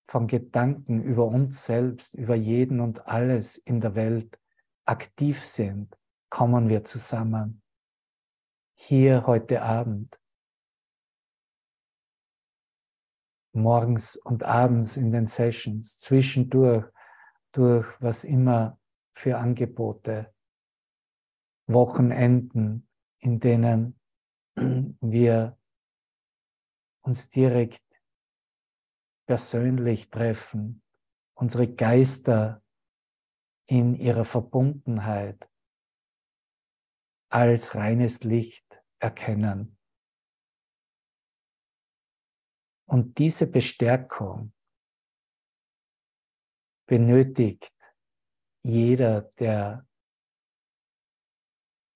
von 0.09 0.25
Gedanken 0.25 1.03
über 1.03 1.27
uns 1.27 1.67
selbst, 1.67 2.15
über 2.15 2.33
jeden 2.33 2.79
und 2.79 3.07
alles 3.07 3.59
in 3.59 3.79
der 3.79 3.95
Welt 3.95 4.39
aktiv 4.85 5.45
sind, 5.45 5.95
kommen 6.31 6.67
wir 6.67 6.83
zusammen. 6.83 7.61
Hier 8.75 9.27
heute 9.27 9.61
Abend. 9.61 10.19
Morgens 13.53 14.15
und 14.15 14.41
abends 14.41 14.97
in 14.97 15.11
den 15.11 15.27
Sessions, 15.27 15.99
zwischendurch, 15.99 16.91
durch 17.51 17.87
was 18.01 18.23
immer 18.23 18.79
für 19.13 19.37
Angebote, 19.37 20.33
Wochenenden, 21.67 22.87
in 23.19 23.39
denen 23.39 23.99
wir 24.55 25.55
uns 27.01 27.29
direkt 27.29 27.88
persönlich 29.29 30.09
treffen, 30.09 30.81
unsere 31.35 31.71
Geister 31.71 32.63
in 33.69 33.93
ihrer 33.93 34.25
Verbundenheit 34.25 35.47
als 37.31 37.75
reines 37.75 38.23
Licht 38.23 38.83
erkennen. 38.97 39.77
Und 42.87 43.19
diese 43.19 43.45
Bestärkung 43.45 44.51
benötigt 46.87 47.93
jeder, 48.63 49.21
der 49.37 49.87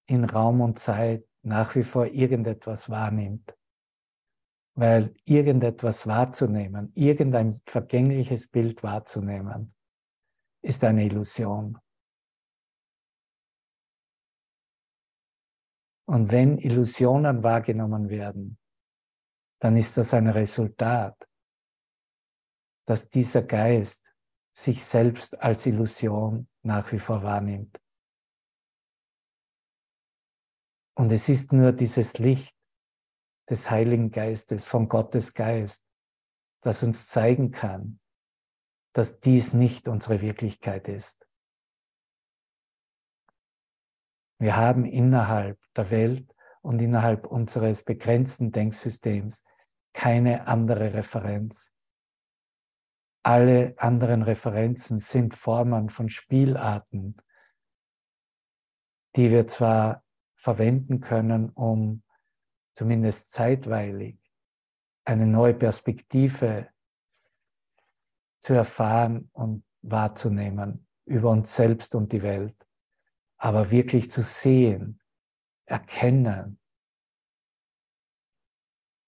in 0.06 0.24
Raum 0.24 0.62
und 0.62 0.78
Zeit 0.78 1.28
nach 1.42 1.74
wie 1.74 1.82
vor 1.82 2.06
irgendetwas 2.06 2.92
wahrnimmt. 2.92 3.58
Weil 4.76 5.14
irgendetwas 5.26 6.08
wahrzunehmen, 6.08 6.92
irgendein 6.96 7.54
vergängliches 7.66 8.50
Bild 8.50 8.82
wahrzunehmen, 8.82 9.76
ist 10.64 10.84
eine 10.84 11.06
Illusion. 11.06 11.78
Und 16.06 16.32
wenn 16.32 16.58
Illusionen 16.58 17.44
wahrgenommen 17.44 18.10
werden, 18.10 18.58
dann 19.60 19.78
ist 19.78 19.96
das 19.96 20.14
ein 20.14 20.28
Resultat, 20.28 21.16
dass 22.86 23.10
dieser 23.10 23.44
Geist 23.44 24.14
sich 24.56 24.84
selbst 24.84 25.40
als 25.40 25.66
Illusion 25.66 26.48
nach 26.64 26.92
wie 26.92 27.00
vor 27.00 27.24
wahrnimmt. 27.24 27.80
Und 30.96 31.12
es 31.12 31.30
ist 31.30 31.54
nur 31.54 31.72
dieses 31.72 32.20
Licht, 32.20 32.53
des 33.50 33.70
Heiligen 33.70 34.12
Geistes, 34.12 34.68
von 34.68 34.88
Gottes 34.88 35.34
Geist, 35.34 35.90
das 36.62 36.84
uns 36.84 37.08
zeigen 37.08 37.52
kann, 37.52 38.00
dass 38.94 39.20
dies 39.20 39.54
nicht 39.54 39.88
unsere 39.88 40.22
Wirklichkeit 40.22 40.88
ist. 40.88 41.28
Wir 44.40 44.56
haben 44.56 44.86
innerhalb 44.86 45.60
der 45.76 45.90
Welt 45.90 46.34
und 46.62 46.82
innerhalb 46.82 47.28
unseres 47.28 47.84
begrenzten 47.84 48.52
Denksystems 48.52 49.44
keine 49.94 50.48
andere 50.48 50.94
Referenz. 50.94 51.76
Alle 53.24 53.74
anderen 53.78 54.22
Referenzen 54.22 55.00
sind 55.00 55.34
Formen 55.34 55.90
von 55.90 56.10
Spielarten, 56.10 57.16
die 59.16 59.32
wir 59.32 59.48
zwar 59.48 60.04
verwenden 60.36 61.00
können, 61.00 61.50
um 61.50 62.04
zumindest 62.74 63.32
zeitweilig, 63.32 64.18
eine 65.06 65.28
neue 65.28 65.54
Perspektive 65.54 66.70
zu 68.40 68.54
erfahren 68.54 69.30
und 69.34 69.64
wahrzunehmen 69.82 70.88
über 71.06 71.30
uns 71.30 71.56
selbst 71.56 71.96
und 71.96 72.12
die 72.12 72.22
Welt. 72.22 72.56
Aber 73.38 73.72
wirklich 73.72 74.10
zu 74.12 74.22
sehen, 74.22 75.02
erkennen, 75.66 76.60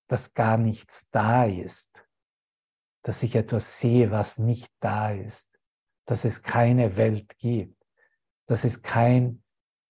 dass 0.08 0.34
gar 0.34 0.58
nichts 0.58 1.10
da 1.10 1.46
ist, 1.46 2.08
dass 3.02 3.24
ich 3.24 3.36
etwas 3.36 3.80
sehe, 3.80 4.12
was 4.12 4.38
nicht 4.38 4.72
da 4.80 5.12
ist, 5.12 5.60
dass 6.06 6.26
es 6.26 6.44
keine 6.44 6.98
Welt 6.98 7.38
gibt, 7.38 7.84
dass 8.46 8.64
es 8.64 8.84
kein, 8.84 9.44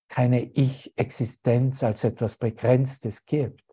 keine 0.07 0.41
Ich-Existenz 0.41 1.83
als 1.83 2.03
etwas 2.03 2.38
Begrenztes 2.38 3.25
gibt, 3.25 3.64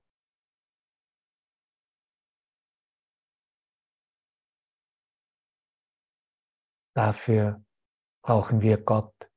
Dafür 6.94 7.64
brauchen 8.22 8.60
wir 8.60 8.82
Gott 8.82 9.32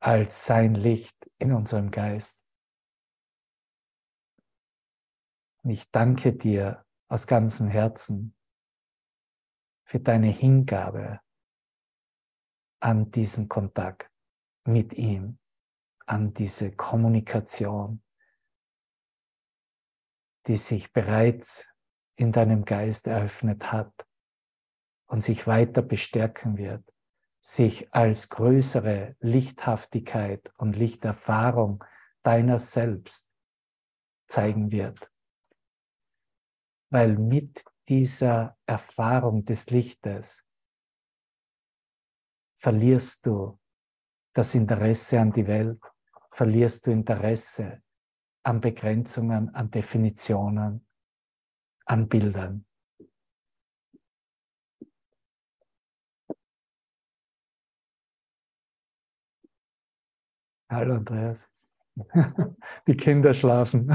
als 0.00 0.46
sein 0.46 0.74
Licht 0.74 1.28
in 1.38 1.52
unserem 1.52 1.90
Geist. 1.90 2.40
Und 5.62 5.70
ich 5.70 5.90
danke 5.90 6.34
dir 6.34 6.86
aus 7.08 7.26
ganzem 7.26 7.66
Herzen 7.66 8.36
für 9.84 9.98
deine 9.98 10.28
Hingabe 10.28 11.20
an 12.80 13.10
diesen 13.10 13.48
Kontakt 13.48 14.10
mit 14.64 14.92
ihm, 14.92 15.38
an 16.06 16.32
diese 16.34 16.74
Kommunikation, 16.74 18.04
die 20.46 20.56
sich 20.56 20.92
bereits 20.92 21.74
in 22.14 22.30
deinem 22.30 22.64
Geist 22.64 23.08
eröffnet 23.08 23.72
hat 23.72 24.05
und 25.06 25.22
sich 25.22 25.46
weiter 25.46 25.82
bestärken 25.82 26.56
wird, 26.56 26.84
sich 27.40 27.92
als 27.94 28.28
größere 28.28 29.16
Lichthaftigkeit 29.20 30.52
und 30.56 30.76
Lichterfahrung 30.76 31.84
deiner 32.22 32.58
selbst 32.58 33.32
zeigen 34.26 34.72
wird. 34.72 35.12
Weil 36.90 37.16
mit 37.16 37.64
dieser 37.88 38.56
Erfahrung 38.66 39.44
des 39.44 39.70
Lichtes 39.70 40.44
verlierst 42.56 43.26
du 43.26 43.58
das 44.32 44.54
Interesse 44.54 45.20
an 45.20 45.30
die 45.30 45.46
Welt, 45.46 45.80
verlierst 46.30 46.86
du 46.86 46.90
Interesse 46.90 47.82
an 48.42 48.60
Begrenzungen, 48.60 49.54
an 49.54 49.70
Definitionen, 49.70 50.86
an 51.86 52.08
Bildern. 52.08 52.65
Hallo 60.68 60.96
Andreas. 60.96 61.48
Die 62.88 62.96
Kinder 62.96 63.32
schlafen. 63.32 63.86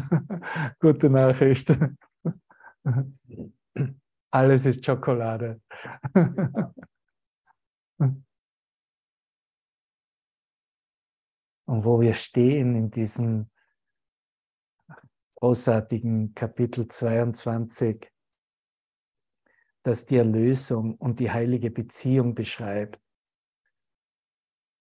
Gute 0.80 1.10
Nachricht. 1.10 1.78
Alles 4.32 4.66
ist 4.66 4.86
Schokolade. 4.86 5.62
Und 7.98 8.26
wo 11.68 12.00
wir 12.00 12.14
stehen 12.14 12.76
in 12.76 12.90
diesem 12.90 13.50
großartigen 15.36 16.34
Kapitel 16.34 16.88
22, 16.88 18.10
das 19.84 20.06
die 20.06 20.16
Erlösung 20.16 20.96
und 20.96 21.20
die 21.20 21.32
heilige 21.32 21.70
Beziehung 21.70 22.34
beschreibt, 22.34 23.02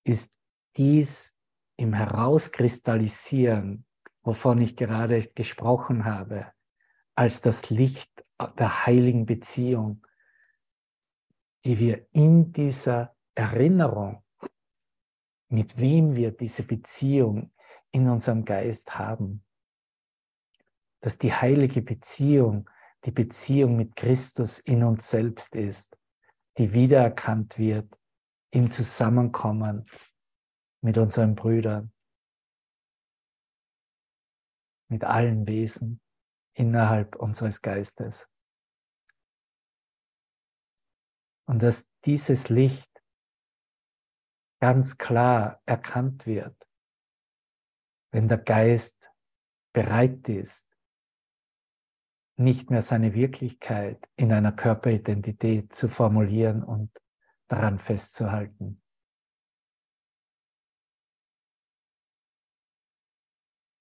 ist 0.05 0.39
dies 0.77 1.40
im 1.81 1.95
Herauskristallisieren, 1.95 3.87
wovon 4.23 4.61
ich 4.61 4.77
gerade 4.77 5.27
gesprochen 5.29 6.05
habe, 6.05 6.53
als 7.15 7.41
das 7.41 7.71
Licht 7.71 8.23
der 8.59 8.87
heiligen 8.87 9.27
Beziehung, 9.27 10.07
die 11.65 11.79
wir 11.79 12.07
in 12.13 12.53
dieser 12.53 13.17
Erinnerung, 13.35 14.23
mit 15.49 15.79
wem 15.79 16.15
wir 16.17 16.33
diese 16.33 16.63
Beziehung 16.63 17.53
in 17.91 18.09
unserem 18.09 18.45
Geist 18.45 18.99
haben, 18.99 19.45
dass 21.01 21.19
die 21.19 21.33
heilige 21.33 21.83
Beziehung 21.83 22.69
die 23.07 23.11
Beziehung 23.11 23.77
mit 23.77 23.97
Christus 23.97 24.59
in 24.59 24.85
uns 24.85 25.09
selbst 25.09 25.57
ist, 25.57 25.97
die 26.59 26.75
wiedererkannt 26.75 27.59
wird 27.59 27.99
im 28.51 28.71
Zusammenkommen 28.71 29.87
mit 30.83 30.99
unseren 30.99 31.35
Brüdern, 31.35 31.93
mit 34.89 35.05
allen 35.05 35.47
Wesen 35.47 36.01
innerhalb 36.55 37.17
unseres 37.17 37.63
Geistes. 37.63 38.31
Und 41.47 41.63
dass 41.63 41.91
dieses 42.05 42.49
Licht 42.49 43.03
ganz 44.61 44.99
klar 44.99 45.61
erkannt 45.67 46.27
wird, 46.27 46.69
wenn 48.13 48.29
der 48.29 48.39
Geist 48.39 49.11
bereit 49.73 50.29
ist, 50.29 50.71
nicht 52.37 52.71
mehr 52.71 52.83
seine 52.83 53.15
Wirklichkeit 53.15 54.09
in 54.17 54.33
einer 54.33 54.53
Körperidentität 54.53 55.75
zu 55.75 55.89
formulieren 55.89 56.63
und 56.63 56.91
daran 57.49 57.79
festzuhalten. 57.79 58.83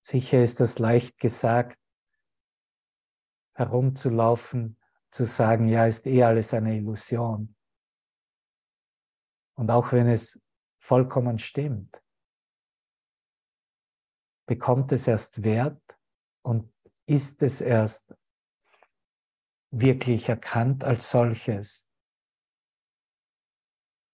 Sicher 0.10 0.42
ist 0.42 0.60
das 0.60 0.80
leicht 0.80 1.20
gesagt, 1.20 1.80
herumzulaufen, 3.54 4.82
zu 5.12 5.24
sagen, 5.24 5.66
ja, 5.66 5.86
ist 5.86 6.08
eh 6.08 6.24
alles 6.24 6.52
eine 6.56 6.76
Illusion. 6.76 7.56
Und 9.56 9.70
auch 9.70 9.92
wenn 9.92 10.08
es 10.08 10.42
vollkommen 10.80 11.38
stimmt, 11.38 12.04
bekommt 14.48 14.92
es 14.94 15.08
erst 15.08 15.44
Wert 15.44 16.00
und 16.42 16.74
ist 17.06 17.44
es 17.44 17.62
erst 17.62 18.16
wirklich 19.70 20.28
erkannt 20.28 20.84
als 20.84 21.12
solches, 21.12 21.88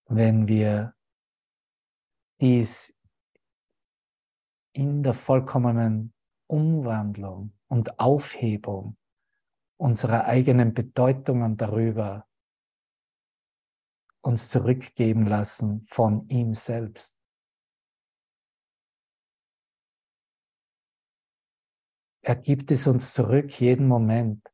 wenn 0.10 0.50
wir 0.50 0.94
dies 2.42 3.00
in 4.76 5.04
der 5.04 5.14
vollkommenen 5.14 6.14
Umwandlung 6.48 7.54
und 7.68 8.00
Aufhebung 8.00 8.98
unserer 9.78 10.26
eigenen 10.26 10.74
Bedeutungen 10.74 11.58
darüber 11.58 12.28
uns 14.22 14.50
zurückgeben 14.50 15.28
lassen 15.28 15.82
von 15.82 16.28
ihm 16.30 16.54
selbst. 16.54 17.18
Er 22.22 22.36
gibt 22.36 22.72
es 22.72 22.88
uns 22.88 23.14
zurück 23.14 23.60
jeden 23.60 23.88
Moment 23.88 24.50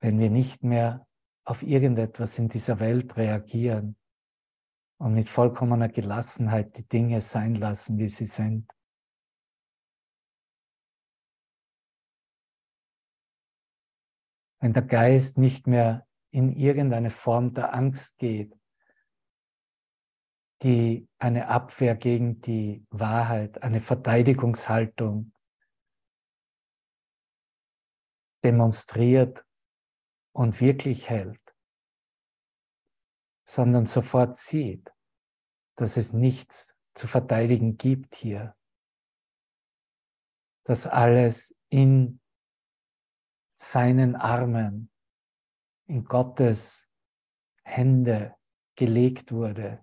wenn 0.00 0.18
wir 0.18 0.30
nicht 0.30 0.62
mehr 0.62 1.06
auf 1.44 1.62
irgendetwas 1.62 2.38
in 2.38 2.48
dieser 2.48 2.80
Welt 2.80 3.16
reagieren 3.16 3.96
und 4.98 5.14
mit 5.14 5.28
vollkommener 5.28 5.88
Gelassenheit 5.88 6.76
die 6.76 6.86
Dinge 6.86 7.20
sein 7.20 7.54
lassen, 7.54 7.98
wie 7.98 8.08
sie 8.08 8.26
sind. 8.26 8.70
Wenn 14.60 14.72
der 14.72 14.82
Geist 14.82 15.38
nicht 15.38 15.68
mehr 15.68 16.06
in 16.30 16.50
irgendeine 16.50 17.10
Form 17.10 17.54
der 17.54 17.74
Angst 17.74 18.18
geht, 18.18 18.58
die 20.62 21.08
eine 21.18 21.46
Abwehr 21.46 21.94
gegen 21.94 22.40
die 22.40 22.84
Wahrheit, 22.90 23.62
eine 23.62 23.80
Verteidigungshaltung 23.80 25.32
demonstriert 28.42 29.44
und 30.32 30.60
wirklich 30.60 31.08
hält, 31.08 31.47
sondern 33.48 33.86
sofort 33.86 34.36
sieht, 34.36 34.92
dass 35.76 35.96
es 35.96 36.12
nichts 36.12 36.78
zu 36.94 37.06
verteidigen 37.06 37.78
gibt 37.78 38.14
hier, 38.14 38.54
dass 40.64 40.86
alles 40.86 41.58
in 41.70 42.20
seinen 43.56 44.16
Armen, 44.16 44.90
in 45.86 46.04
Gottes 46.04 46.90
Hände 47.64 48.36
gelegt 48.76 49.32
wurde. 49.32 49.82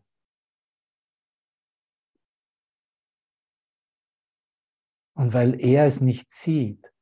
Und 5.15 5.33
weil 5.33 5.59
er 5.59 5.87
es 5.87 6.01
nicht 6.01 6.31
sieht, 6.31 6.93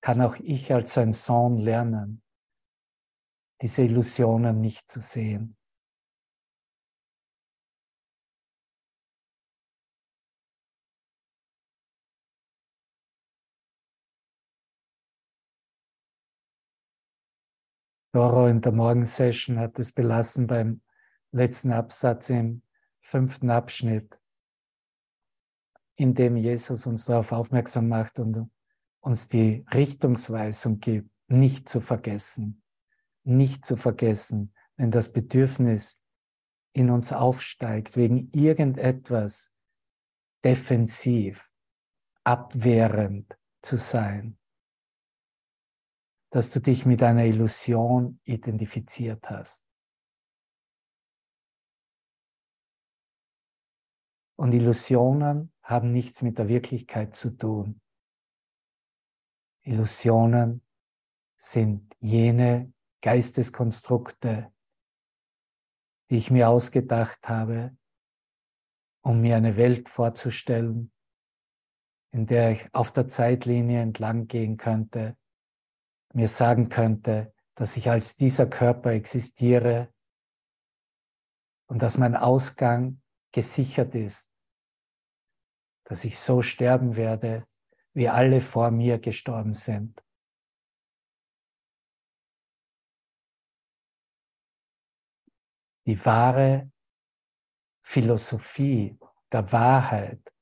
kann 0.00 0.22
auch 0.22 0.36
ich 0.36 0.72
als 0.72 0.94
sein 0.94 1.12
Sohn 1.12 1.58
lernen, 1.58 2.22
diese 3.60 3.82
Illusionen 3.82 4.62
nicht 4.62 4.88
zu 4.88 5.02
sehen. 5.02 5.59
Doro 18.12 18.46
in 18.46 18.60
der 18.60 18.72
Morgensession 18.72 19.58
hat 19.58 19.78
es 19.78 19.92
belassen 19.92 20.46
beim 20.46 20.80
letzten 21.32 21.72
Absatz 21.72 22.28
im 22.30 22.62
fünften 22.98 23.50
Abschnitt, 23.50 24.20
in 25.96 26.14
dem 26.14 26.36
Jesus 26.36 26.86
uns 26.86 27.04
darauf 27.04 27.32
aufmerksam 27.32 27.88
macht 27.88 28.18
und 28.18 28.50
uns 29.00 29.28
die 29.28 29.64
Richtungsweisung 29.72 30.80
gibt, 30.80 31.10
nicht 31.28 31.68
zu 31.68 31.80
vergessen 31.80 32.60
nicht 33.24 33.64
zu 33.64 33.76
vergessen, 33.76 34.54
wenn 34.76 34.90
das 34.90 35.12
Bedürfnis 35.12 36.02
in 36.72 36.90
uns 36.90 37.12
aufsteigt, 37.12 37.96
wegen 37.96 38.28
irgendetwas 38.30 39.54
defensiv, 40.44 41.52
abwehrend 42.24 43.36
zu 43.62 43.76
sein, 43.76 44.38
dass 46.30 46.50
du 46.50 46.60
dich 46.60 46.86
mit 46.86 47.02
einer 47.02 47.24
Illusion 47.24 48.20
identifiziert 48.24 49.28
hast. 49.28 49.66
Und 54.36 54.52
Illusionen 54.54 55.52
haben 55.62 55.90
nichts 55.90 56.22
mit 56.22 56.38
der 56.38 56.48
Wirklichkeit 56.48 57.14
zu 57.14 57.36
tun. 57.36 57.80
Illusionen 59.62 60.64
sind 61.36 61.94
jene 61.98 62.72
Geisteskonstrukte, 63.02 64.52
die 66.10 66.16
ich 66.16 66.30
mir 66.30 66.48
ausgedacht 66.48 67.28
habe, 67.28 67.76
um 69.02 69.20
mir 69.20 69.36
eine 69.36 69.56
Welt 69.56 69.88
vorzustellen, 69.88 70.92
in 72.12 72.26
der 72.26 72.52
ich 72.52 72.74
auf 72.74 72.92
der 72.92 73.08
Zeitlinie 73.08 73.82
entlang 73.82 74.26
gehen 74.26 74.56
könnte, 74.56 75.16
mir 76.12 76.28
sagen 76.28 76.68
könnte, 76.68 77.34
dass 77.54 77.76
ich 77.76 77.90
als 77.90 78.16
dieser 78.16 78.48
Körper 78.48 78.90
existiere 78.90 79.92
und 81.66 81.82
dass 81.82 81.98
mein 81.98 82.16
Ausgang 82.16 83.00
gesichert 83.32 83.94
ist, 83.94 84.34
dass 85.84 86.04
ich 86.04 86.18
so 86.18 86.42
sterben 86.42 86.96
werde, 86.96 87.46
wie 87.92 88.08
alle 88.08 88.40
vor 88.40 88.70
mir 88.70 88.98
gestorben 88.98 89.54
sind. 89.54 90.02
die 95.90 96.04
wahre 96.04 96.70
Philosophie 97.82 98.98
der 99.32 99.50
Wahrheit 99.50 100.32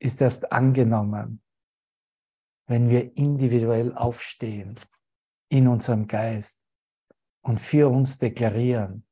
ist 0.00 0.20
erst 0.20 0.50
angenommen, 0.50 1.41
wenn 2.72 2.88
wir 2.88 3.18
individuell 3.18 3.94
aufstehen 3.94 4.80
in 5.50 5.68
unserem 5.68 6.06
Geist 6.06 6.64
und 7.42 7.60
für 7.60 7.90
uns 7.90 8.16
deklarieren, 8.16 9.06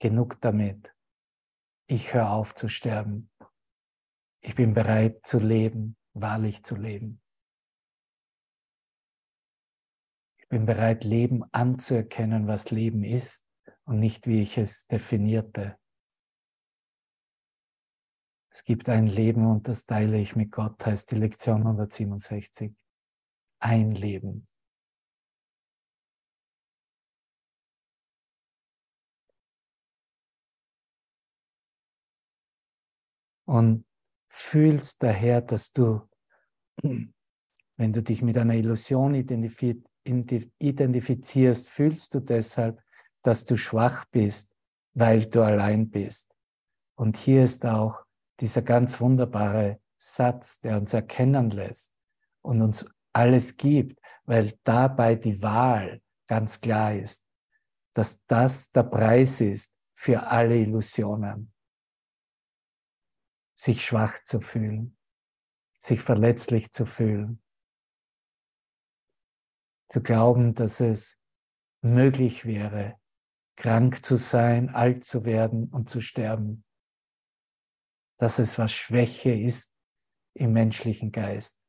genug 0.00 0.40
damit, 0.40 0.96
ich 1.86 2.14
höre 2.14 2.30
auf 2.30 2.54
zu 2.54 2.68
sterben, 2.68 3.30
ich 4.40 4.54
bin 4.54 4.72
bereit 4.72 5.20
zu 5.26 5.38
leben, 5.38 5.98
wahrlich 6.14 6.64
zu 6.64 6.76
leben. 6.76 7.20
Bin 10.48 10.64
bereit, 10.64 11.04
Leben 11.04 11.44
anzuerkennen, 11.52 12.46
was 12.46 12.70
Leben 12.70 13.02
ist 13.02 13.46
und 13.84 13.98
nicht, 13.98 14.26
wie 14.26 14.40
ich 14.40 14.56
es 14.56 14.86
definierte. 14.86 15.78
Es 18.54 18.64
gibt 18.64 18.88
ein 18.88 19.08
Leben 19.08 19.50
und 19.50 19.66
das 19.66 19.84
teile 19.84 20.16
ich 20.16 20.36
mit 20.36 20.52
Gott, 20.52 20.86
heißt 20.86 21.10
die 21.10 21.16
Lektion 21.16 21.62
167. 21.62 22.72
Ein 23.58 23.90
Leben. 23.90 24.46
Und 33.44 33.84
fühlst 34.28 35.02
daher, 35.02 35.42
dass 35.42 35.72
du, 35.72 36.08
wenn 36.80 37.92
du 37.92 38.04
dich 38.04 38.22
mit 38.22 38.38
einer 38.38 38.54
Illusion 38.54 39.14
identifizierst, 39.14 41.70
fühlst 41.70 42.14
du 42.14 42.20
deshalb, 42.20 42.80
dass 43.22 43.44
du 43.44 43.56
schwach 43.56 44.04
bist, 44.12 44.54
weil 44.94 45.26
du 45.26 45.42
allein 45.42 45.90
bist. 45.90 46.36
Und 46.94 47.16
hier 47.16 47.42
ist 47.42 47.66
auch 47.66 48.03
dieser 48.40 48.62
ganz 48.62 49.00
wunderbare 49.00 49.80
Satz, 49.96 50.60
der 50.60 50.78
uns 50.78 50.92
erkennen 50.92 51.50
lässt 51.50 51.96
und 52.42 52.62
uns 52.62 52.84
alles 53.12 53.56
gibt, 53.56 53.98
weil 54.24 54.58
dabei 54.64 55.14
die 55.14 55.42
Wahl 55.42 56.02
ganz 56.26 56.60
klar 56.60 56.94
ist, 56.94 57.28
dass 57.92 58.24
das 58.26 58.70
der 58.70 58.82
Preis 58.82 59.40
ist 59.40 59.74
für 59.94 60.26
alle 60.26 60.58
Illusionen. 60.58 61.52
Sich 63.54 63.84
schwach 63.84 64.18
zu 64.24 64.40
fühlen, 64.40 64.96
sich 65.78 66.00
verletzlich 66.00 66.72
zu 66.72 66.84
fühlen, 66.84 67.42
zu 69.88 70.02
glauben, 70.02 70.54
dass 70.54 70.80
es 70.80 71.22
möglich 71.82 72.44
wäre, 72.44 72.98
krank 73.56 74.04
zu 74.04 74.16
sein, 74.16 74.70
alt 74.70 75.04
zu 75.04 75.24
werden 75.24 75.68
und 75.68 75.88
zu 75.88 76.00
sterben. 76.00 76.63
Dass 78.18 78.38
es 78.38 78.58
was 78.58 78.72
Schwäche 78.72 79.32
ist 79.32 79.74
im 80.34 80.52
menschlichen 80.52 81.12
Geist. 81.12 81.64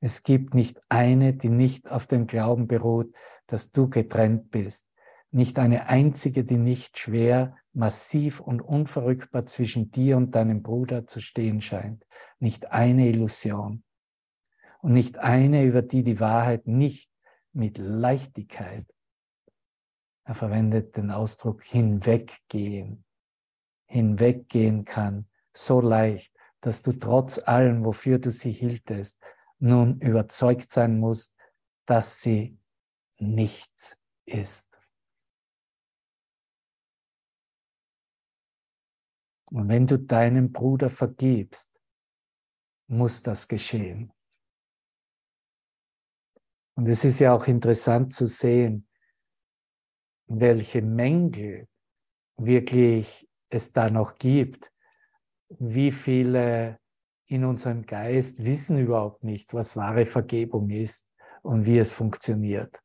Es 0.00 0.22
gibt 0.22 0.54
nicht 0.54 0.80
eine, 0.88 1.34
die 1.34 1.48
nicht 1.48 1.90
auf 1.90 2.06
dem 2.06 2.26
Glauben 2.26 2.68
beruht, 2.68 3.14
dass 3.46 3.72
du 3.72 3.88
getrennt 3.88 4.50
bist. 4.50 4.88
Nicht 5.30 5.58
eine 5.58 5.88
einzige, 5.88 6.44
die 6.44 6.58
nicht 6.58 6.98
schwer, 6.98 7.56
massiv 7.72 8.40
und 8.40 8.62
unverrückbar 8.62 9.46
zwischen 9.46 9.90
dir 9.90 10.16
und 10.16 10.34
deinem 10.34 10.62
Bruder 10.62 11.06
zu 11.06 11.20
stehen 11.20 11.60
scheint. 11.60 12.06
Nicht 12.38 12.70
eine 12.70 13.08
Illusion 13.08 13.84
und 14.80 14.92
nicht 14.92 15.18
eine, 15.18 15.64
über 15.64 15.82
die 15.82 16.04
die 16.04 16.20
Wahrheit 16.20 16.66
nicht 16.66 17.10
mit 17.52 17.78
Leichtigkeit, 17.78 18.86
er 20.26 20.34
verwendet 20.34 20.96
den 20.96 21.12
Ausdruck 21.12 21.62
hinweggehen, 21.62 23.04
hinweggehen 23.86 24.84
kann, 24.84 25.30
so 25.54 25.80
leicht, 25.80 26.34
dass 26.60 26.82
du 26.82 26.92
trotz 26.92 27.38
allem, 27.38 27.84
wofür 27.84 28.18
du 28.18 28.32
sie 28.32 28.50
hieltest, 28.50 29.22
nun 29.60 30.00
überzeugt 30.00 30.68
sein 30.68 30.98
musst, 30.98 31.36
dass 31.86 32.20
sie 32.20 32.58
nichts 33.18 34.02
ist. 34.24 34.76
Und 39.52 39.68
wenn 39.68 39.86
du 39.86 39.96
deinem 39.96 40.50
Bruder 40.50 40.88
vergibst, 40.88 41.80
muss 42.88 43.22
das 43.22 43.46
geschehen. 43.46 44.12
Und 46.74 46.88
es 46.88 47.04
ist 47.04 47.20
ja 47.20 47.32
auch 47.32 47.46
interessant 47.46 48.12
zu 48.12 48.26
sehen, 48.26 48.85
welche 50.26 50.82
Mängel 50.82 51.68
wirklich 52.36 53.28
es 53.48 53.72
da 53.72 53.90
noch 53.90 54.18
gibt. 54.18 54.72
Wie 55.48 55.92
viele 55.92 56.78
in 57.26 57.44
unserem 57.44 57.86
Geist 57.86 58.44
wissen 58.44 58.78
überhaupt 58.78 59.24
nicht, 59.24 59.54
was 59.54 59.76
wahre 59.76 60.04
Vergebung 60.04 60.70
ist 60.70 61.08
und 61.42 61.66
wie 61.66 61.78
es 61.78 61.92
funktioniert. 61.92 62.82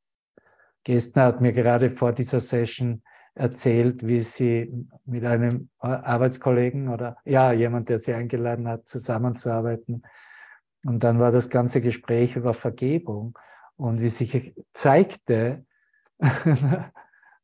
Gestern 0.84 1.26
hat 1.26 1.42
mir 1.42 1.52
gerade 1.52 1.90
vor 1.90 2.12
dieser 2.12 2.40
Session 2.40 3.04
erzählt, 3.36 4.06
wie 4.06 4.20
sie 4.22 4.72
mit 5.06 5.26
einem 5.26 5.70
Arbeitskollegen 5.80 6.90
oder 6.90 7.18
ja, 7.24 7.52
jemand, 7.52 7.90
der 7.90 8.00
sie 8.00 8.14
eingeladen 8.14 8.68
hat, 8.68 8.88
zusammenzuarbeiten. 8.88 10.04
Und 10.84 11.04
dann 11.04 11.20
war 11.20 11.32
das 11.32 11.50
ganze 11.50 11.82
Gespräch 11.82 12.36
über 12.36 12.54
Vergebung. 12.54 13.38
Und 13.78 14.02
wie 14.02 14.10
sich 14.10 14.54
zeigte, 14.74 15.66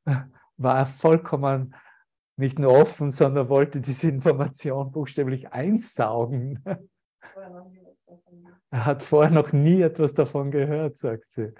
war 0.58 0.78
er 0.78 0.86
vollkommen 0.86 1.76
nicht 2.38 2.60
nur 2.60 2.74
offen, 2.74 3.12
sondern 3.12 3.50
wollte 3.50 3.82
diese 3.82 4.10
Information 4.10 4.92
buchstäblich 4.92 5.52
einsaugen. 5.52 6.64
Er 8.70 8.86
hat 8.86 9.02
vorher 9.02 9.34
noch 9.34 9.54
nie 9.54 9.82
etwas 9.82 10.14
davon 10.14 10.52
gehört, 10.52 10.98
sagt 10.98 11.32
sie, 11.32 11.54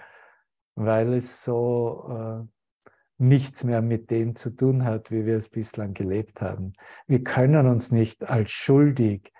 weil 0.74 1.14
es 1.14 1.42
so 1.42 2.06
äh, 2.10 2.92
nichts 3.16 3.64
mehr 3.64 3.80
mit 3.80 4.10
dem 4.10 4.36
zu 4.36 4.50
tun 4.50 4.84
hat, 4.84 5.10
wie 5.10 5.24
wir 5.24 5.36
es 5.38 5.48
bislang 5.48 5.94
gelebt 5.94 6.42
haben. 6.42 6.74
Wir 7.06 7.24
können 7.24 7.66
uns 7.66 7.90
nicht 7.92 8.28
als 8.28 8.50
schuldig 8.50 9.32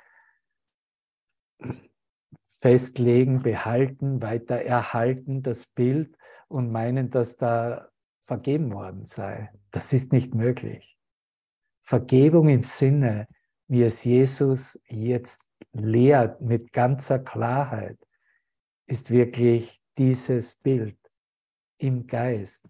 festlegen, 2.47 3.43
behalten, 3.43 4.23
weiter 4.23 4.57
erhalten, 4.57 5.43
das 5.43 5.67
Bild 5.67 6.17
und 6.49 6.73
meinen, 6.73 7.11
dass 7.11 7.37
da 7.37 7.89
vergeben 8.21 8.73
worden 8.73 9.07
sei. 9.07 9.53
Das 9.71 9.93
ist 9.93 10.13
nicht 10.13 10.35
möglich. 10.35 10.99
Vergebung 11.83 12.49
im 12.49 12.63
Sinne, 12.63 13.29
wie 13.67 13.83
es 13.83 14.05
Jesus 14.05 14.81
jetzt 14.87 15.43
lehrt 15.73 16.41
mit 16.41 16.73
ganzer 16.73 17.19
Klarheit, 17.19 17.99
ist 18.87 19.11
wirklich 19.11 19.81
dieses 19.97 20.57
Bild 20.57 20.99
im 21.79 22.07
Geist 22.07 22.67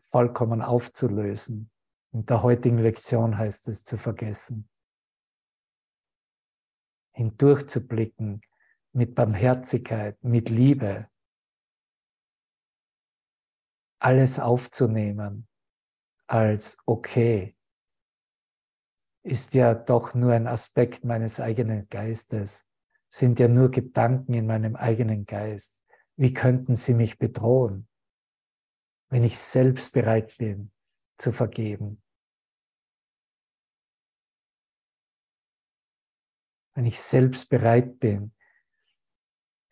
vollkommen 0.00 0.62
aufzulösen. 0.62 1.70
In 2.12 2.26
der 2.26 2.42
heutigen 2.42 2.78
Lektion 2.78 3.38
heißt 3.38 3.68
es 3.68 3.84
zu 3.84 3.96
vergessen 3.96 4.70
hindurchzublicken 7.20 8.40
mit 8.92 9.14
Barmherzigkeit, 9.14 10.16
mit 10.24 10.48
Liebe, 10.48 11.09
alles 14.00 14.38
aufzunehmen 14.38 15.46
als 16.26 16.78
okay, 16.86 17.56
ist 19.22 19.54
ja 19.54 19.74
doch 19.74 20.14
nur 20.14 20.32
ein 20.32 20.46
Aspekt 20.46 21.04
meines 21.04 21.40
eigenen 21.40 21.88
Geistes, 21.88 22.70
sind 23.08 23.38
ja 23.38 23.48
nur 23.48 23.70
Gedanken 23.70 24.34
in 24.34 24.46
meinem 24.46 24.76
eigenen 24.76 25.26
Geist. 25.26 25.80
Wie 26.16 26.32
könnten 26.32 26.76
sie 26.76 26.94
mich 26.94 27.18
bedrohen, 27.18 27.88
wenn 29.10 29.24
ich 29.24 29.38
selbst 29.38 29.92
bereit 29.92 30.36
bin 30.38 30.72
zu 31.18 31.32
vergeben? 31.32 32.02
wenn 36.80 36.86
ich 36.86 37.00
selbst 37.00 37.50
bereit 37.50 37.98
bin, 38.00 38.32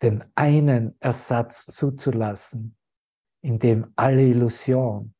den 0.01 0.23
einen 0.35 0.95
Ersatz 0.99 1.65
zuzulassen, 1.65 2.77
in 3.41 3.59
dem 3.59 3.93
alle 3.95 4.23
Illusion 4.23 5.13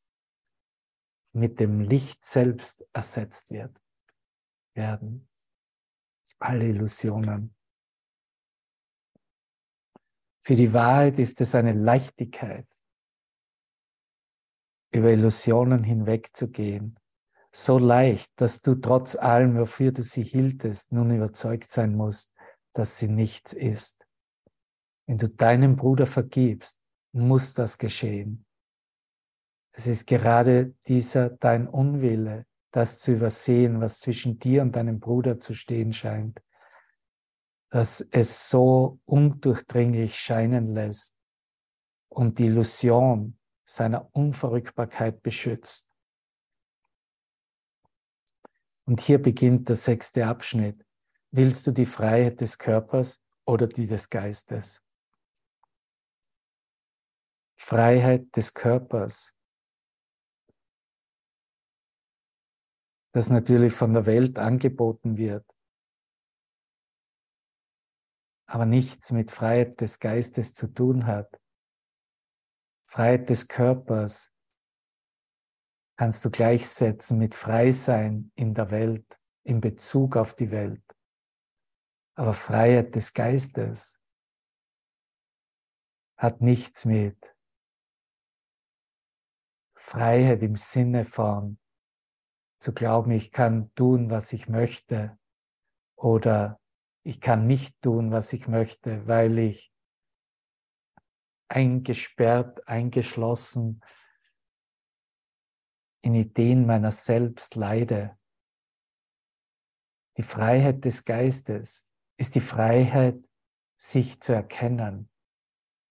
mit 1.33 1.59
dem 1.59 1.79
Licht 1.79 2.25
selbst 2.25 2.85
ersetzt 2.93 3.51
wird, 3.51 3.79
werden. 4.73 5.27
Alle 6.37 6.67
Illusionen. 6.67 7.55
Für 10.41 10.55
die 10.55 10.73
Wahrheit 10.73 11.19
ist 11.19 11.41
es 11.41 11.55
eine 11.55 11.73
Leichtigkeit, 11.73 12.67
über 14.91 15.11
Illusionen 15.11 15.83
hinwegzugehen 15.83 16.99
so 17.51 17.77
leicht, 17.77 18.31
dass 18.35 18.61
du 18.61 18.75
trotz 18.75 19.15
allem, 19.15 19.57
wofür 19.57 19.91
du 19.91 20.03
sie 20.03 20.23
hieltest, 20.23 20.91
nun 20.91 21.11
überzeugt 21.11 21.71
sein 21.71 21.95
musst, 21.95 22.35
dass 22.73 22.97
sie 22.97 23.07
nichts 23.07 23.53
ist. 23.53 24.05
Wenn 25.07 25.17
du 25.17 25.27
deinem 25.27 25.75
Bruder 25.75 26.05
vergibst, 26.05 26.78
muss 27.11 27.53
das 27.53 27.77
geschehen. 27.77 28.45
Es 29.71 29.87
ist 29.87 30.07
gerade 30.07 30.75
dieser 30.87 31.29
dein 31.29 31.67
Unwille, 31.67 32.45
das 32.71 32.99
zu 32.99 33.13
übersehen, 33.13 33.81
was 33.81 33.99
zwischen 33.99 34.39
dir 34.39 34.61
und 34.61 34.75
deinem 34.75 34.99
Bruder 34.99 35.39
zu 35.39 35.53
stehen 35.53 35.93
scheint, 35.93 36.41
dass 37.69 38.01
es 38.01 38.49
so 38.49 38.99
undurchdringlich 39.05 40.19
scheinen 40.19 40.65
lässt 40.65 41.17
und 42.09 42.39
die 42.39 42.45
Illusion 42.45 43.37
seiner 43.65 44.09
Unverrückbarkeit 44.13 45.21
beschützt. 45.21 45.93
Und 48.85 49.01
hier 49.01 49.21
beginnt 49.21 49.69
der 49.69 49.75
sechste 49.75 50.25
Abschnitt. 50.25 50.83
Willst 51.31 51.67
du 51.67 51.71
die 51.71 51.85
Freiheit 51.85 52.41
des 52.41 52.57
Körpers 52.57 53.23
oder 53.45 53.67
die 53.67 53.85
des 53.85 54.09
Geistes? 54.09 54.83
Freiheit 57.61 58.35
des 58.35 58.53
Körpers. 58.53 59.37
Das 63.13 63.29
natürlich 63.29 63.73
von 63.73 63.93
der 63.93 64.05
Welt 64.05 64.39
angeboten 64.39 65.17
wird, 65.17 65.45
aber 68.47 68.65
nichts 68.65 69.11
mit 69.11 69.29
Freiheit 69.29 69.81
des 69.81 69.99
Geistes 69.99 70.53
zu 70.55 70.73
tun 70.73 71.05
hat. 71.05 71.39
Freiheit 72.87 73.29
des 73.29 73.47
Körpers 73.47 74.33
kannst 75.97 76.23
du 76.23 76.31
gleichsetzen 76.31 77.19
mit 77.19 77.35
Freisein 77.35 78.31
in 78.35 78.53
der 78.53 78.71
Welt, 78.71 79.19
in 79.43 79.59
Bezug 79.59 80.15
auf 80.15 80.33
die 80.33 80.49
Welt. 80.49 80.83
Aber 82.15 82.33
Freiheit 82.33 82.95
des 82.95 83.13
Geistes 83.13 84.01
hat 86.17 86.41
nichts 86.41 86.85
mit 86.85 87.35
Freiheit 89.81 90.43
im 90.43 90.57
Sinne 90.57 91.05
von 91.05 91.57
zu 92.59 92.73
glauben, 92.73 93.11
ich 93.11 93.31
kann 93.31 93.73
tun, 93.75 94.09
was 94.09 94.33
ich 94.33 94.49
möchte 94.49 95.17
oder 95.95 96.59
ich 97.03 97.21
kann 97.21 97.47
nicht 97.47 97.81
tun, 97.81 98.11
was 98.11 98.33
ich 98.33 98.49
möchte, 98.49 99.07
weil 99.07 99.39
ich 99.39 99.73
eingesperrt, 101.47 102.67
eingeschlossen 102.67 103.81
in 106.01 106.13
Ideen 106.13 106.65
meiner 106.65 106.91
selbst 106.91 107.55
leide. 107.55 108.19
Die 110.17 110.23
Freiheit 110.23 110.83
des 110.83 111.05
Geistes 111.05 111.89
ist 112.17 112.35
die 112.35 112.41
Freiheit, 112.41 113.25
sich 113.77 114.19
zu 114.19 114.33
erkennen, 114.33 115.09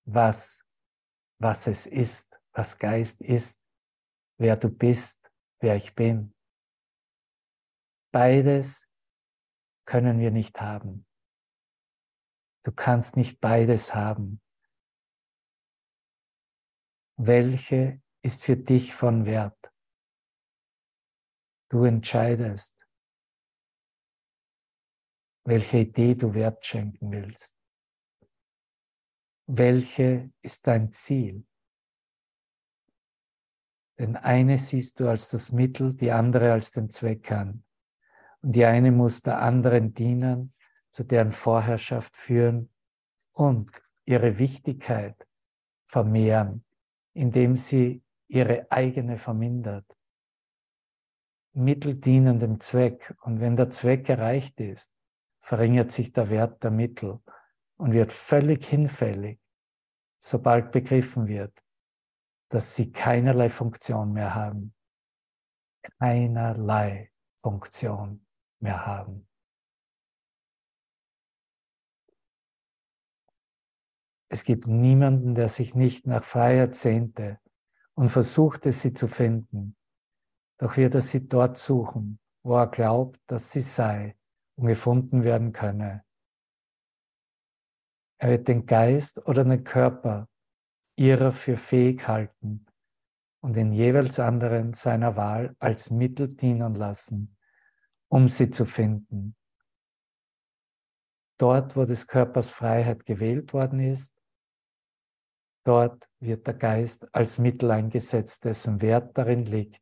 was, 0.05 0.67
was 1.39 1.67
es 1.67 1.87
ist, 1.87 2.39
was 2.53 2.79
Geist 2.79 3.23
ist, 3.23 3.65
wer 4.39 4.57
du 4.57 4.71
bist, 4.71 5.31
wer 5.61 5.77
ich 5.77 5.95
bin. 5.95 6.35
Beides 8.13 8.89
können 9.85 10.19
wir 10.19 10.31
nicht 10.31 10.61
haben. 10.61 11.07
Du 12.65 12.73
kannst 12.73 13.17
nicht 13.17 13.41
beides 13.41 13.95
haben. 13.95 14.41
Welche 17.17 18.03
ist 18.23 18.45
für 18.45 18.57
dich 18.57 18.95
von 18.95 19.27
Wert? 19.27 19.73
Du 21.71 21.85
entscheidest, 21.85 22.79
welche 25.45 25.79
Idee 25.79 26.15
du 26.15 26.35
Wert 26.35 26.65
schenken 26.65 27.11
willst. 27.11 27.59
Welche 29.47 30.31
ist 30.43 30.67
dein 30.67 30.93
Ziel? 30.93 31.47
Denn 33.99 34.17
eine 34.17 34.59
siehst 34.59 35.01
du 35.01 35.09
als 35.09 35.29
das 35.29 35.51
Mittel, 35.51 35.95
die 35.95 36.13
andere 36.13 36.53
als 36.53 36.71
den 36.71 36.89
Zweck 36.91 37.33
an. 37.33 37.65
Und 38.43 38.55
die 38.55 38.65
eine 38.65 38.93
muss 38.93 39.23
der 39.23 39.43
anderen 39.43 39.93
dienen, 39.93 40.55
zu 40.91 41.05
deren 41.05 41.33
Vorherrschaft 41.33 42.17
führen 42.17 42.71
und 43.33 43.71
ihre 44.05 44.39
Wichtigkeit 44.39 45.27
vermehren, 45.85 46.65
indem 47.13 47.57
sie 47.57 48.03
ihre 48.29 48.71
eigene 48.71 49.17
vermindert. 49.17 49.97
Mittel 51.53 51.97
dienen 51.97 52.39
dem 52.39 52.61
Zweck. 52.61 53.15
Und 53.23 53.41
wenn 53.41 53.57
der 53.57 53.71
Zweck 53.71 54.09
erreicht 54.09 54.61
ist, 54.61 54.95
verringert 55.41 55.91
sich 55.93 56.13
der 56.13 56.31
Wert 56.31 56.63
der 56.63 56.71
Mittel 56.71 57.21
und 57.77 57.93
wird 57.93 58.13
völlig 58.13 58.67
hinfällig, 58.67 59.41
sobald 60.21 60.71
begriffen 60.73 61.27
wird, 61.27 61.59
dass 62.49 62.75
sie 62.75 62.93
keinerlei 62.93 63.49
Funktion 63.49 64.13
mehr 64.13 64.35
haben. 64.35 64.75
Keinerlei 65.99 67.13
Funktion 67.37 68.27
mehr 68.61 68.87
haben. 68.87 69.29
Es 74.31 74.45
gibt 74.45 74.67
niemanden, 74.67 75.35
der 75.35 75.49
sich 75.49 75.75
nicht 75.75 76.07
nach 76.07 76.23
Freiheit 76.23 76.75
sehnte 76.75 77.41
und 77.95 78.09
versuchte, 78.09 78.73
sie 78.73 78.93
zu 78.93 79.09
finden. 79.09 79.77
Doch 80.59 80.77
wird 80.77 80.95
er 80.95 81.01
sie 81.01 81.29
dort 81.29 81.57
suchen, 81.57 82.21
wo 82.43 82.57
er 82.57 82.67
glaubt, 82.67 83.21
dass 83.27 83.53
sie 83.53 83.61
sei 83.61 84.17
und 84.57 84.67
gefunden 84.67 85.25
werden 85.25 85.53
könne. 85.53 86.05
Er 88.21 88.31
wird 88.31 88.49
den 88.49 88.67
Geist 88.67 89.25
oder 89.27 89.45
den 89.45 89.65
Körper 89.65 90.29
ihrer 90.99 91.31
für 91.31 91.57
fähig 91.57 92.09
halten 92.09 92.67
und 93.41 93.55
den 93.55 93.73
jeweils 93.73 94.19
anderen 94.19 94.75
seiner 94.75 95.17
Wahl 95.17 95.55
als 95.61 95.91
Mittel 95.91 96.29
dienen 96.29 96.75
lassen, 96.75 97.37
um 98.09 98.29
sie 98.29 98.51
zu 98.51 98.65
finden. 98.65 99.37
Dort, 101.39 101.77
wo 101.77 101.85
des 101.85 102.09
Körpers 102.09 102.51
Freiheit 102.51 103.07
gewählt 103.07 103.53
worden 103.53 103.79
ist, 103.79 104.21
dort 105.65 106.11
wird 106.19 106.49
der 106.49 106.55
Geist 106.55 107.15
als 107.15 107.39
Mittel 107.39 107.71
eingesetzt, 107.71 108.45
dessen 108.45 108.83
Wert 108.83 109.17
darin 109.17 109.45
liegt, 109.45 109.81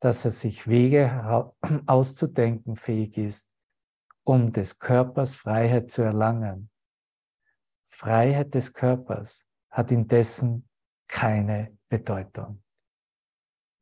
dass 0.00 0.24
er 0.24 0.30
sich 0.30 0.68
Wege 0.68 1.52
auszudenken 1.86 2.76
fähig 2.76 3.18
ist, 3.18 3.52
um 4.22 4.52
des 4.52 4.78
Körpers 4.78 5.34
Freiheit 5.34 5.90
zu 5.90 6.02
erlangen. 6.02 6.70
Freiheit 7.86 8.54
des 8.54 8.72
Körpers 8.72 9.48
hat 9.74 9.90
indessen 9.90 10.68
keine 11.08 11.76
Bedeutung. 11.88 12.62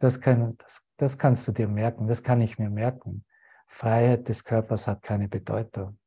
Das, 0.00 0.20
kann, 0.20 0.56
das, 0.56 0.88
das 0.96 1.18
kannst 1.18 1.46
du 1.46 1.52
dir 1.52 1.68
merken, 1.68 2.08
das 2.08 2.22
kann 2.22 2.40
ich 2.40 2.58
mir 2.58 2.70
merken. 2.70 3.24
Freiheit 3.66 4.28
des 4.28 4.42
Körpers 4.42 4.88
hat 4.88 5.02
keine 5.02 5.28
Bedeutung. 5.28 5.98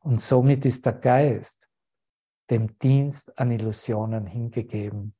Und 0.00 0.20
somit 0.20 0.64
ist 0.66 0.84
der 0.84 0.92
Geist 0.92 1.66
dem 2.50 2.78
Dienst 2.78 3.38
an 3.38 3.50
Illusionen 3.50 4.26
hingegeben. 4.26 5.16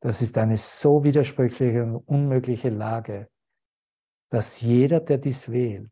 Das 0.00 0.22
ist 0.22 0.38
eine 0.38 0.56
so 0.56 1.02
widersprüchliche 1.02 1.82
und 1.82 1.96
unmögliche 1.96 2.70
Lage, 2.70 3.28
dass 4.30 4.60
jeder, 4.60 5.00
der 5.00 5.18
dies 5.18 5.50
wählt, 5.50 5.90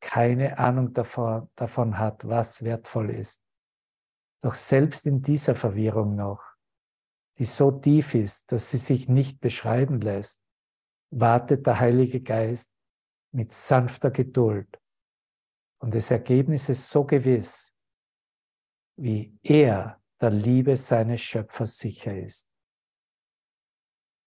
keine 0.00 0.58
Ahnung 0.58 0.92
davon, 0.92 1.48
davon 1.54 1.98
hat, 1.98 2.28
was 2.28 2.62
wertvoll 2.62 3.10
ist. 3.10 3.47
Doch 4.40 4.54
selbst 4.54 5.06
in 5.06 5.22
dieser 5.22 5.54
Verwirrung 5.54 6.14
noch, 6.14 6.42
die 7.38 7.44
so 7.44 7.70
tief 7.70 8.14
ist, 8.14 8.52
dass 8.52 8.70
sie 8.70 8.76
sich 8.76 9.08
nicht 9.08 9.40
beschreiben 9.40 10.00
lässt, 10.00 10.44
wartet 11.10 11.66
der 11.66 11.80
Heilige 11.80 12.20
Geist 12.20 12.72
mit 13.32 13.52
sanfter 13.52 14.10
Geduld 14.10 14.78
und 15.80 15.94
das 15.94 16.10
Ergebnis 16.10 16.68
ist 16.68 16.90
so 16.90 17.04
gewiss, 17.04 17.76
wie 18.96 19.38
er 19.42 20.02
der 20.20 20.30
Liebe 20.30 20.76
seines 20.76 21.20
Schöpfers 21.20 21.78
sicher 21.78 22.16
ist. 22.16 22.52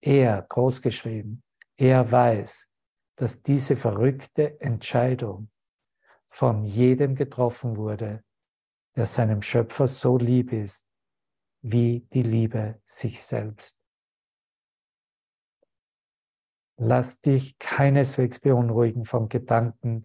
Er, 0.02 0.42
großgeschrieben, 0.42 1.44
er 1.78 2.10
weiß, 2.10 2.74
dass 3.18 3.44
diese 3.44 3.76
verrückte 3.76 4.60
Entscheidung 4.62 5.52
von 6.28 6.64
jedem 6.64 7.16
getroffen 7.16 7.76
wurde, 7.76 8.24
der 8.96 9.06
seinem 9.06 9.42
Schöpfer 9.42 9.88
so 9.88 10.18
lieb 10.18 10.52
ist, 10.52 10.90
wie 11.62 12.08
die 12.14 12.24
Liebe 12.24 12.82
sich 12.84 13.22
selbst. 13.22 13.84
Lass 16.78 17.22
dich 17.22 17.60
keineswegs 17.60 18.40
beunruhigen 18.40 19.06
vom 19.06 19.30
Gedanken, 19.30 20.04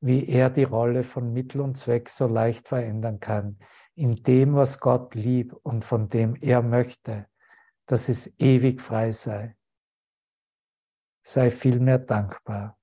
wie 0.00 0.26
er 0.26 0.48
die 0.48 0.64
Rolle 0.64 1.02
von 1.02 1.32
Mittel 1.32 1.60
und 1.60 1.76
Zweck 1.76 2.08
so 2.08 2.26
leicht 2.26 2.68
verändern 2.68 3.20
kann, 3.20 3.58
in 3.94 4.16
dem, 4.16 4.54
was 4.54 4.80
Gott 4.80 5.14
lieb 5.14 5.54
und 5.62 5.84
von 5.84 6.08
dem 6.08 6.36
er 6.36 6.62
möchte, 6.62 7.28
dass 7.84 8.08
es 8.08 8.38
ewig 8.38 8.80
frei 8.80 9.12
sei. 9.12 9.56
Sei 11.22 11.50
vielmehr 11.50 11.98
dankbar. 11.98 12.78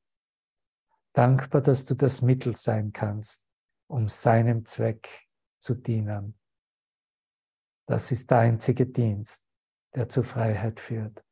Dankbar, 1.14 1.62
dass 1.62 1.86
du 1.86 1.96
das 1.96 2.22
Mittel 2.22 2.56
sein 2.56 2.94
kannst, 2.94 3.47
um 3.88 4.10
seinem 4.10 4.66
Zweck 4.66 5.30
zu 5.60 5.76
dienen. 5.76 6.40
Das 7.88 8.12
ist 8.12 8.30
der 8.30 8.40
einzige 8.40 8.86
Dienst, 8.86 9.50
der 9.96 10.10
zur 10.10 10.24
Freiheit 10.24 10.80
führt. 10.80 11.24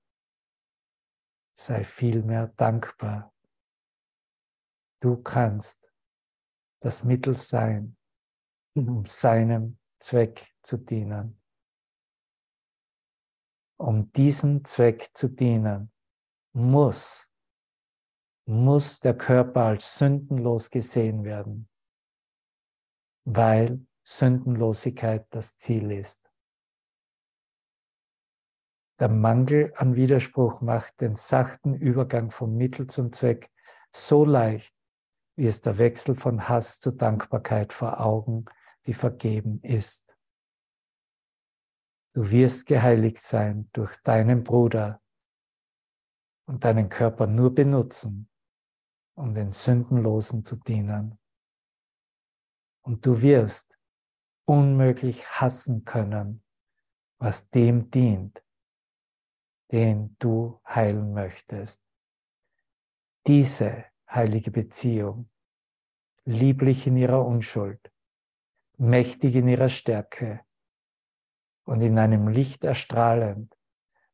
Sei 1.58 1.84
vielmehr 1.84 2.48
dankbar. 2.48 3.34
Du 5.02 5.22
kannst 5.22 5.92
das 6.82 7.04
Mittel 7.04 7.38
sein, 7.38 7.98
um 8.76 9.06
seinem 9.06 9.80
Zweck 10.00 10.56
zu 10.62 10.78
dienen. 10.78 11.42
Um 13.78 14.12
diesem 14.14 14.64
Zweck 14.64 15.10
zu 15.14 15.28
dienen, 15.28 15.92
muss 16.54 17.36
muss 18.48 19.00
der 19.00 19.18
Körper 19.18 19.66
als 19.66 19.98
sündenlos 19.98 20.70
gesehen 20.70 21.24
werden, 21.24 21.68
weil 23.26 23.86
Sündenlosigkeit 24.04 25.26
das 25.32 25.58
Ziel 25.58 25.92
ist. 25.92 26.32
Der 29.00 29.10
Mangel 29.10 29.74
an 29.76 29.96
Widerspruch 29.96 30.62
macht 30.62 31.02
den 31.02 31.16
sachten 31.16 31.74
Übergang 31.74 32.32
vom 32.32 32.56
Mittel 32.56 32.88
zum 32.88 33.12
Zweck 33.12 33.52
so 33.92 34.24
leicht, 34.24 34.74
wie 35.36 35.48
es 35.48 35.60
der 35.62 35.78
Wechsel 35.78 36.16
von 36.16 36.48
Hass 36.48 36.80
zu 36.80 36.92
Dankbarkeit 36.92 37.74
vor 37.74 38.00
Augen, 38.00 38.46
die 38.86 38.94
vergeben 38.94 39.60
ist. 39.64 40.16
Du 42.14 42.32
wirst 42.32 42.68
geheiligt 42.68 43.18
sein 43.18 43.70
durch 43.74 43.98
deinen 43.98 44.44
Bruder 44.44 45.02
und 46.48 46.64
deinen 46.64 46.88
Körper 46.88 47.28
nur 47.28 47.54
benutzen, 47.54 48.30
um 49.16 49.34
den 49.34 49.52
Sündenlosen 49.52 50.46
zu 50.46 50.56
dienen. 50.56 51.20
Und 52.86 53.04
du 53.04 53.20
wirst 53.24 53.80
unmöglich 54.46 55.26
hassen 55.28 55.86
können, 55.86 56.44
was 57.18 57.50
dem 57.50 57.90
dient, 57.90 58.46
den 59.72 60.16
du 60.20 60.62
heilen 60.68 61.12
möchtest. 61.12 61.84
Diese 63.26 63.86
heilige 64.08 64.52
Beziehung, 64.52 65.32
lieblich 66.26 66.86
in 66.86 66.96
ihrer 66.96 67.26
Unschuld, 67.26 67.92
mächtig 68.78 69.34
in 69.34 69.48
ihrer 69.48 69.70
Stärke 69.70 70.46
und 71.64 71.82
in 71.82 71.98
einem 71.98 72.28
Licht 72.28 72.64
erstrahlend, 72.64 73.58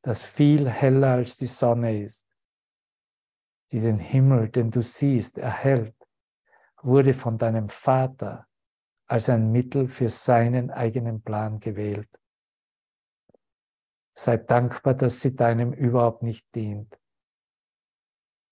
das 0.02 0.26
viel 0.26 0.70
heller 0.70 1.16
als 1.16 1.36
die 1.36 1.48
Sonne 1.48 2.02
ist, 2.02 2.26
die 3.72 3.82
den 3.82 4.00
Himmel, 4.00 4.48
den 4.48 4.72
du 4.72 4.82
siehst, 4.82 5.38
erhält, 5.38 5.96
wurde 6.82 7.14
von 7.14 7.38
deinem 7.38 7.68
Vater 7.68 8.48
als 9.12 9.28
ein 9.28 9.52
Mittel 9.52 9.90
für 9.90 10.08
seinen 10.08 10.72
eigenen 10.72 11.22
Plan 11.22 11.60
gewählt. 11.60 12.08
Sei 14.14 14.38
dankbar, 14.38 14.94
dass 14.94 15.20
sie 15.20 15.36
deinem 15.36 15.74
überhaupt 15.74 16.24
nicht 16.24 16.56
dient. 16.56 16.98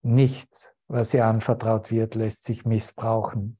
Nichts, 0.01 0.75
was 0.87 1.13
ihr 1.13 1.25
anvertraut 1.25 1.91
wird, 1.91 2.15
lässt 2.15 2.43
sich 2.43 2.65
missbrauchen. 2.65 3.57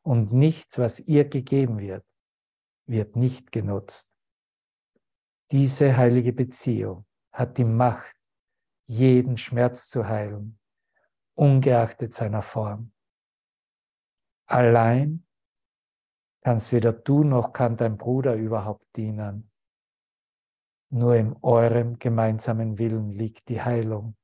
Und 0.00 0.32
nichts, 0.32 0.78
was 0.78 0.98
ihr 1.00 1.28
gegeben 1.28 1.78
wird, 1.78 2.06
wird 2.86 3.16
nicht 3.16 3.52
genutzt. 3.52 4.16
Diese 5.50 5.94
heilige 5.98 6.32
Beziehung 6.32 7.04
hat 7.32 7.58
die 7.58 7.64
Macht, 7.64 8.16
jeden 8.86 9.36
Schmerz 9.36 9.90
zu 9.90 10.08
heilen, 10.08 10.58
ungeachtet 11.34 12.14
seiner 12.14 12.40
Form. 12.40 12.92
Allein 14.46 15.26
kannst 16.40 16.72
weder 16.72 16.92
du 16.92 17.24
noch 17.24 17.52
kann 17.52 17.76
dein 17.76 17.96
Bruder 17.96 18.34
überhaupt 18.34 18.96
dienen. 18.96 19.50
Nur 20.90 21.14
in 21.16 21.36
eurem 21.42 21.98
gemeinsamen 21.98 22.78
Willen 22.78 23.10
liegt 23.10 23.48
die 23.48 23.62
Heilung, 23.62 24.16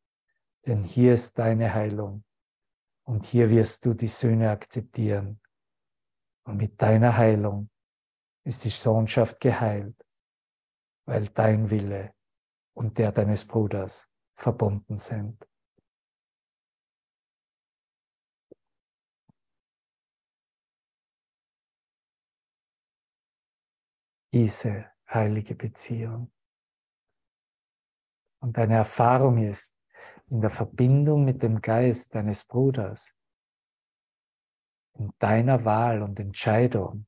denn 0.67 0.83
hier 0.83 1.15
ist 1.15 1.39
deine 1.39 1.73
Heilung 1.73 2.25
und 3.05 3.25
hier 3.25 3.51
wirst 3.51 3.87
du 3.87 3.95
die 3.95 4.09
Söhne 4.09 4.51
akzeptieren. 4.51 5.41
Und 6.45 6.57
mit 6.57 6.81
deiner 6.83 7.17
Heilung 7.17 7.71
ist 8.45 8.65
die 8.65 8.71
Sohnschaft 8.71 9.41
geheilt, 9.41 10.05
weil 11.05 11.29
dein 11.29 11.71
Wille 11.71 12.15
und 12.75 12.99
der 12.99 13.13
deines 13.13 13.45
Bruders 13.45 14.11
verbunden 14.35 14.99
sind. 14.99 15.47
Diese 24.39 24.93
heilige 25.09 25.55
Beziehung. 25.55 26.31
Und 28.43 28.59
deine 28.59 28.75
Erfahrung 28.75 29.39
ist 29.39 29.81
in 30.27 30.43
der 30.43 30.51
Verbindung 30.51 31.25
mit 31.25 31.43
dem 31.43 31.63
Geist 31.63 32.15
deines 32.15 32.45
Bruders, 32.45 33.17
in 34.99 35.11
deiner 35.19 35.65
Wahl 35.65 36.03
und 36.03 36.21
Entscheidung, 36.21 37.07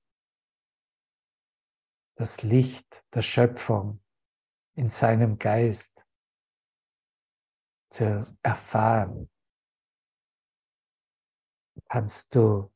das 2.14 2.44
Licht 2.44 3.04
der 3.12 3.20
Schöpfung 3.20 4.02
in 4.72 4.88
seinem 4.88 5.38
Geist 5.38 6.06
zu 7.90 8.26
erfahren, 8.42 9.30
kannst 11.90 12.34
du 12.34 12.72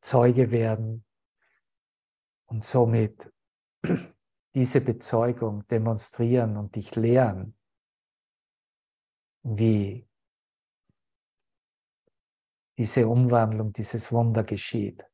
Zeuge 0.00 0.50
werden 0.50 1.04
und 2.46 2.64
somit 2.64 3.33
diese 4.54 4.80
Bezeugung 4.80 5.66
demonstrieren 5.66 6.56
und 6.56 6.76
dich 6.76 6.94
lehren, 6.94 7.58
wie 9.42 10.08
diese 12.78 13.06
Umwandlung, 13.08 13.72
dieses 13.72 14.10
Wunder 14.10 14.44
geschieht. 14.44 15.04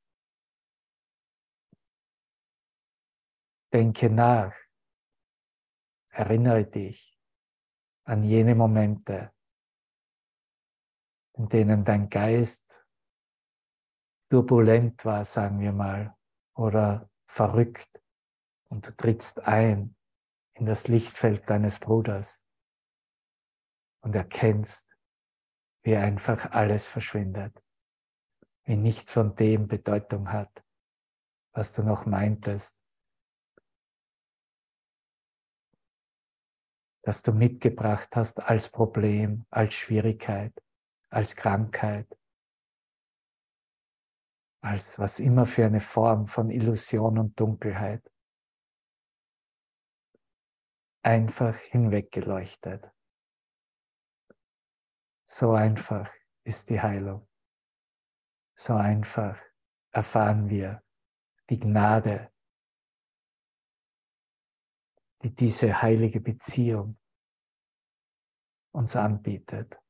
Denke 3.72 4.10
nach, 4.10 4.54
erinnere 6.10 6.66
dich 6.66 7.18
an 8.04 8.24
jene 8.24 8.54
Momente, 8.54 9.32
in 11.34 11.48
denen 11.48 11.84
dein 11.84 12.08
Geist 12.08 12.86
turbulent 14.28 15.04
war, 15.04 15.24
sagen 15.24 15.60
wir 15.60 15.72
mal, 15.72 16.16
oder 16.54 17.10
verrückt 17.26 17.99
und 18.70 18.86
du 18.86 18.96
trittst 18.96 19.40
ein 19.40 19.96
in 20.54 20.66
das 20.66 20.88
Lichtfeld 20.88 21.48
deines 21.50 21.78
Bruders 21.78 22.46
und 24.02 24.14
erkennst, 24.14 24.96
wie 25.82 25.96
einfach 25.96 26.52
alles 26.52 26.88
verschwindet, 26.88 27.62
wie 28.64 28.76
nichts 28.76 29.12
von 29.12 29.34
dem 29.34 29.68
Bedeutung 29.68 30.32
hat, 30.32 30.64
was 31.52 31.72
du 31.72 31.82
noch 31.82 32.06
meintest, 32.06 32.80
dass 37.02 37.22
du 37.22 37.32
mitgebracht 37.32 38.14
hast 38.14 38.40
als 38.40 38.70
Problem, 38.70 39.46
als 39.50 39.74
Schwierigkeit, 39.74 40.52
als 41.08 41.34
Krankheit, 41.34 42.06
als 44.62 44.98
was 44.98 45.18
immer 45.18 45.46
für 45.46 45.64
eine 45.64 45.80
Form 45.80 46.26
von 46.26 46.50
Illusion 46.50 47.18
und 47.18 47.40
Dunkelheit 47.40 48.09
einfach 51.02 51.56
hinweggeleuchtet. 51.56 52.90
So 55.24 55.52
einfach 55.52 56.12
ist 56.44 56.70
die 56.70 56.80
Heilung. 56.80 57.28
So 58.56 58.74
einfach 58.74 59.40
erfahren 59.90 60.48
wir 60.48 60.82
die 61.48 61.58
Gnade, 61.58 62.32
die 65.22 65.34
diese 65.34 65.82
heilige 65.82 66.20
Beziehung 66.20 66.98
uns 68.72 68.96
anbietet. 68.96 69.80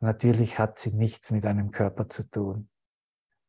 Natürlich 0.00 0.58
hat 0.58 0.78
sie 0.78 0.92
nichts 0.92 1.30
mit 1.30 1.46
einem 1.46 1.70
Körper 1.70 2.08
zu 2.08 2.28
tun. 2.28 2.70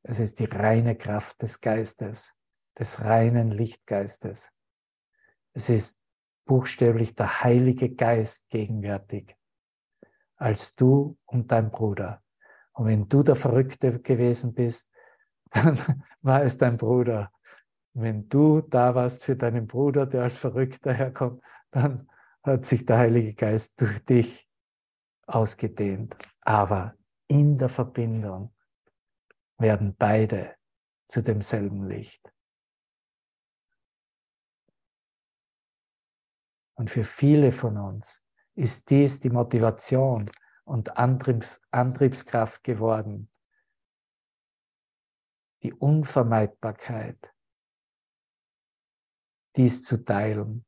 Es 0.03 0.19
ist 0.19 0.39
die 0.39 0.45
reine 0.45 0.95
Kraft 0.95 1.41
des 1.41 1.59
Geistes, 1.59 2.39
des 2.77 3.03
reinen 3.03 3.51
Lichtgeistes, 3.51 4.54
es 5.55 5.69
ist 5.69 5.99
buchstäblich 6.45 7.15
der 7.15 7.43
Heilige 7.43 7.89
Geist 7.89 8.49
gegenwärtig, 8.49 9.35
als 10.35 10.75
du 10.75 11.17
und 11.25 11.51
dein 11.51 11.71
Bruder. 11.71 12.21
Und 12.73 12.87
wenn 12.87 13.07
du 13.07 13.23
der 13.23 13.35
Verrückte 13.35 13.99
gewesen 13.99 14.53
bist, 14.53 14.93
dann 15.51 16.03
war 16.21 16.43
es 16.43 16.57
dein 16.57 16.77
Bruder. 16.77 17.31
Wenn 17.93 18.27
du 18.27 18.61
da 18.61 18.93
warst 18.93 19.23
für 19.23 19.37
deinen 19.37 19.65
Bruder, 19.65 20.05
der 20.05 20.23
als 20.23 20.37
Verrückter 20.37 20.93
herkommt, 20.93 21.41
dann 21.71 22.09
hat 22.43 22.65
sich 22.65 22.85
der 22.85 22.97
Heilige 22.97 23.33
Geist 23.33 23.79
durch 23.79 24.03
dich 24.03 24.49
ausgedehnt. 25.25 26.17
Aber 26.41 26.95
in 27.27 27.57
der 27.57 27.69
Verbindung 27.69 28.53
werden 29.57 29.95
beide 29.97 30.55
zu 31.07 31.23
demselben 31.23 31.87
Licht. 31.87 32.34
Und 36.75 36.89
für 36.89 37.03
viele 37.03 37.51
von 37.51 37.77
uns 37.77 38.23
ist 38.53 38.89
dies 38.89 39.19
die 39.19 39.29
Motivation 39.29 40.29
und 40.65 40.97
Antriebs 40.97 41.61
Antriebskraft 41.71 42.63
geworden. 42.63 43.29
Die 45.63 45.73
Unvermeidbarkeit, 45.73 47.33
dies 49.55 49.83
zu 49.83 50.03
teilen, 50.03 50.65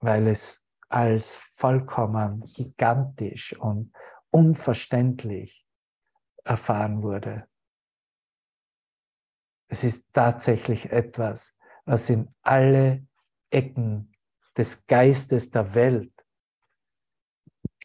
weil 0.00 0.26
es 0.26 0.66
als 0.88 1.36
vollkommen 1.36 2.44
gigantisch 2.54 3.56
und 3.58 3.92
unverständlich 4.30 5.66
erfahren 6.44 7.02
wurde. 7.02 7.46
Es 9.68 9.84
ist 9.84 10.12
tatsächlich 10.14 10.90
etwas, 10.90 11.58
was 11.84 12.08
in 12.08 12.34
alle 12.42 13.06
Ecken 13.50 14.12
des 14.58 14.86
Geistes 14.86 15.50
der 15.50 15.74
Welt 15.74 16.26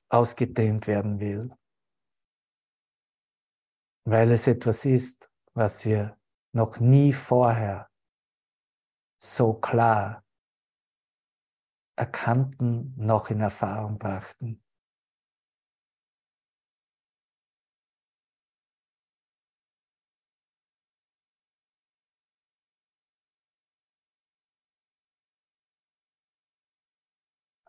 ausgedehnt 0.10 0.88
werden 0.88 1.20
will, 1.20 1.56
weil 4.06 4.32
es 4.32 4.48
etwas 4.48 4.84
ist, 4.86 5.32
was 5.54 5.86
wir 5.86 6.20
noch 6.52 6.80
nie 6.80 7.14
vorher 7.14 7.90
so 9.22 9.54
klar 9.54 10.26
erkannten, 11.96 12.94
noch 12.98 13.30
in 13.30 13.40
Erfahrung 13.40 14.00
brachten. 14.00 14.64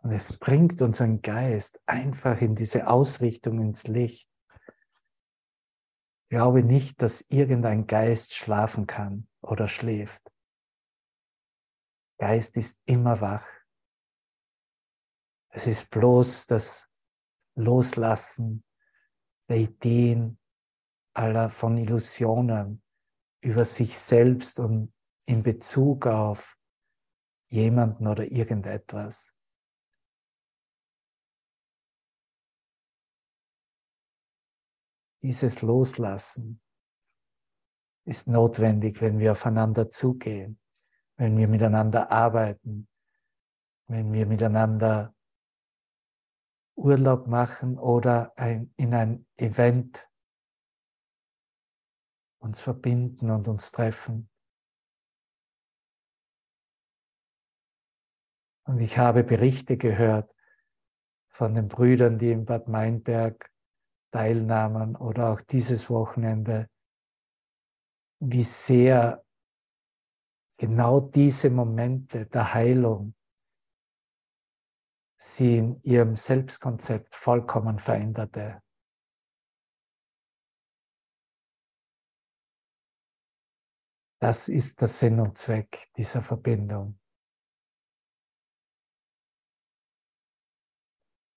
Und 0.05 0.12
es 0.12 0.36
bringt 0.36 0.82
unseren 0.82 1.22
Geist 1.22 1.80
einfach 1.86 2.42
in 2.42 2.55
diese 2.55 2.88
Ausrichtung 2.88 3.62
ins 3.62 3.84
Licht. 3.84 4.28
Ich 6.24 6.28
glaube 6.28 6.62
nicht, 6.62 7.00
dass 7.00 7.22
irgendein 7.30 7.86
Geist 7.86 8.34
schlafen 8.34 8.86
kann 8.86 9.26
oder 9.40 9.66
schläft. 9.66 10.30
Geist 12.18 12.59
ist 12.59 12.82
immer 12.84 13.22
wach. 13.22 13.46
Es 15.48 15.66
ist 15.66 15.88
bloß 15.88 16.48
das 16.48 16.92
Loslassen 17.55 18.62
der 19.48 19.57
Ideen 19.57 20.38
aller 21.14 21.48
von 21.48 21.78
Illusionen 21.78 22.82
über 23.40 23.64
sich 23.64 23.98
selbst 23.98 24.61
und 24.61 24.92
in 25.24 25.42
Bezug 25.42 26.07
auf 26.07 26.59
jemanden 27.48 28.07
oder 28.07 28.30
irgendetwas. 28.30 29.34
Dieses 35.25 35.62
Loslassen 35.62 36.61
ist 38.05 38.29
notwendig, 38.29 39.01
wenn 39.01 39.18
wir 39.18 39.33
aufeinander 39.33 39.89
zugehen, 39.89 40.61
wenn 41.16 41.35
wir 41.39 41.49
miteinander 41.49 42.11
arbeiten, 42.11 42.89
wenn 43.87 44.12
wir 44.12 44.27
miteinander 44.27 45.14
Urlaub 46.77 47.27
machen 47.27 47.79
oder 47.79 48.37
ein, 48.37 48.75
in 48.77 48.93
ein 48.93 49.27
Event 49.39 50.11
uns 52.39 52.61
verbinden 52.61 53.31
und 53.31 53.49
uns 53.49 53.72
treffen. 53.72 54.29
Und 58.66 58.79
ich 58.81 58.99
habe 58.99 59.25
Berichte 59.25 59.79
gehört 59.79 60.31
von 61.31 61.55
den 61.55 61.68
Brüdern, 61.68 62.18
die 62.18 62.31
in 62.31 62.45
Bad 62.45 62.68
Meinberg 62.68 63.53
teilnahmen 64.15 64.95
oder 64.95 65.33
auch 65.33 65.41
dieses 65.41 65.91
Wochenende, 65.91 66.71
wie 68.21 68.45
sehr 68.45 69.25
genau 70.57 71.01
diese 71.01 71.51
Momente 71.51 72.27
der 72.27 72.55
Heilung 72.55 73.17
sie 75.17 75.57
in 75.57 75.83
ihrem 75.83 76.15
Selbstkonzept 76.15 77.12
vollkommen 77.12 77.81
veränderte. 77.81 78.62
Das 84.21 84.49
ist 84.49 84.81
der 84.81 84.89
Sinn 84.89 85.19
und 85.19 85.37
Zweck 85.37 85.89
dieser 85.97 86.23
Verbindung. 86.23 87.01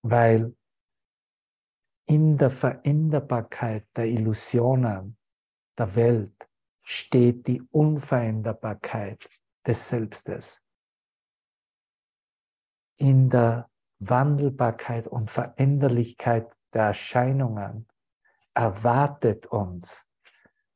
Weil 0.04 0.57
in 2.08 2.38
der 2.38 2.50
Veränderbarkeit 2.50 3.86
der 3.96 4.06
Illusionen 4.06 5.18
der 5.78 5.96
Welt 5.96 6.50
steht 6.82 7.46
die 7.48 7.62
Unveränderbarkeit 7.62 9.30
des 9.66 9.90
Selbstes. 9.90 10.64
In 12.98 13.30
der 13.30 13.70
Wandelbarkeit 14.00 15.08
und 15.08 15.30
Veränderlichkeit 15.30 16.50
der 16.74 16.86
Erscheinungen 16.86 17.88
erwartet 18.54 19.48
uns 19.48 20.10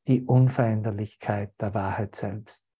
die 0.06 0.22
Unveränderlichkeit 0.22 1.58
der 1.60 1.74
Wahrheit 1.74 2.14
selbst. 2.14 2.71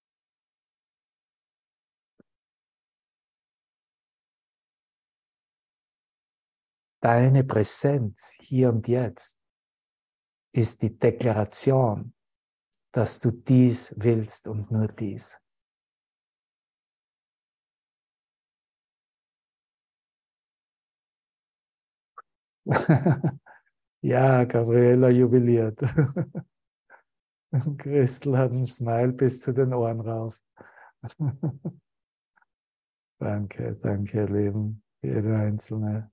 Deine 7.02 7.42
Präsenz 7.42 8.36
hier 8.38 8.68
und 8.68 8.86
jetzt 8.86 9.42
ist 10.54 10.82
die 10.82 10.96
Deklaration, 10.96 12.14
dass 12.92 13.18
du 13.18 13.32
dies 13.32 13.92
willst 13.98 14.46
und 14.46 14.70
nur 14.70 14.86
dies. 14.86 15.42
ja, 24.02 24.44
Gabriela 24.44 25.08
jubiliert. 25.08 25.80
Christel 27.78 28.38
hat 28.38 28.52
einen 28.52 28.68
Smile 28.68 29.12
bis 29.12 29.40
zu 29.40 29.52
den 29.52 29.74
Ohren 29.74 30.00
rauf. 30.00 30.40
danke, 33.18 33.74
danke, 33.74 34.18
ihr 34.18 34.28
Lieben, 34.28 34.84
jeder 35.02 35.38
Einzelne. 35.40 36.11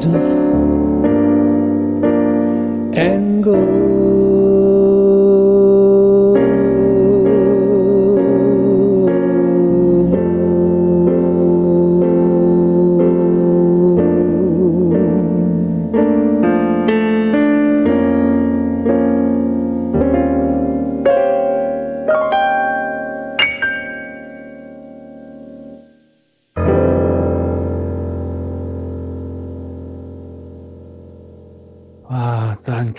stood 0.00 0.14
and 2.94 3.42
go. 3.42 3.97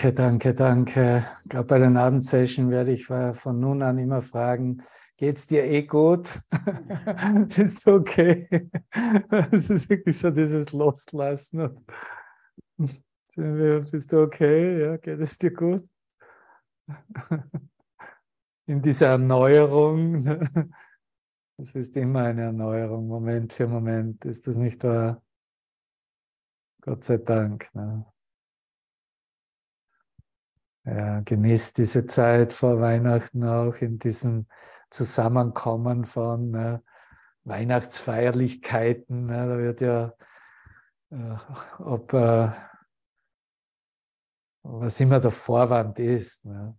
Danke, 0.00 0.14
danke, 0.14 0.54
danke. 0.54 1.26
Ich 1.44 1.50
glaube, 1.50 1.66
bei 1.66 1.78
den 1.78 1.98
Abendsession 1.98 2.70
werde 2.70 2.90
ich 2.90 3.04
von 3.04 3.60
nun 3.60 3.82
an 3.82 3.98
immer 3.98 4.22
fragen, 4.22 4.82
geht's 5.18 5.46
dir 5.46 5.64
eh 5.64 5.82
gut? 5.82 6.40
Bist 7.54 7.86
du 7.86 7.96
okay? 7.96 8.70
Das 9.50 9.68
ist 9.68 9.90
wirklich 9.90 10.18
so 10.18 10.30
dieses 10.30 10.72
Loslassen. 10.72 11.84
Bist 13.36 14.12
du 14.12 14.22
okay? 14.22 14.80
Ja, 14.80 14.96
geht 14.96 15.20
es 15.20 15.36
dir 15.36 15.52
gut? 15.52 15.86
In 18.64 18.80
dieser 18.80 19.08
Erneuerung, 19.08 20.24
das 21.58 21.74
ist 21.74 21.94
immer 21.98 22.22
eine 22.22 22.44
Erneuerung, 22.44 23.06
Moment 23.06 23.52
für 23.52 23.66
Moment, 23.68 24.24
ist 24.24 24.46
das 24.46 24.56
nicht 24.56 24.82
wahr? 24.82 25.22
Gott 26.80 27.04
sei 27.04 27.18
Dank. 27.18 27.68
Ne? 27.74 28.09
Ja, 30.84 31.20
genießt 31.20 31.76
diese 31.78 32.06
Zeit 32.06 32.52
vor 32.52 32.80
Weihnachten 32.80 33.44
auch 33.44 33.74
in 33.76 33.98
diesem 33.98 34.46
Zusammenkommen 34.90 36.04
von 36.04 36.54
äh, 36.54 36.78
Weihnachtsfeierlichkeiten. 37.44 39.26
Ne? 39.26 39.46
Da 39.46 39.58
wird 39.58 39.80
ja, 39.82 40.14
äh, 41.10 41.36
ob 41.78 42.12
äh, 42.14 42.50
was 44.62 45.00
immer 45.00 45.20
der 45.20 45.30
Vorwand 45.30 45.98
ist. 45.98 46.46
Ne? 46.46 46.76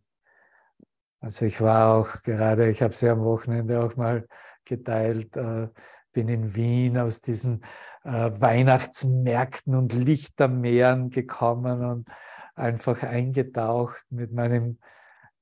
Also 1.20 1.46
ich 1.46 1.62
war 1.62 1.96
auch 1.96 2.22
gerade, 2.24 2.70
ich 2.70 2.82
habe 2.82 2.94
sie 2.94 3.08
am 3.08 3.24
Wochenende 3.24 3.84
auch 3.84 3.96
mal 3.96 4.28
geteilt, 4.66 5.38
äh, 5.38 5.68
bin 6.12 6.28
in 6.28 6.56
Wien 6.56 6.98
aus 6.98 7.22
diesen 7.22 7.64
äh, 8.04 8.10
Weihnachtsmärkten 8.10 9.76
und 9.76 9.94
Lichtermeeren 9.94 11.12
gekommen 11.12 11.86
und 11.86 12.10
einfach 12.62 13.04
eingetaucht 13.04 14.06
mit 14.10 14.32
meinem 14.32 14.80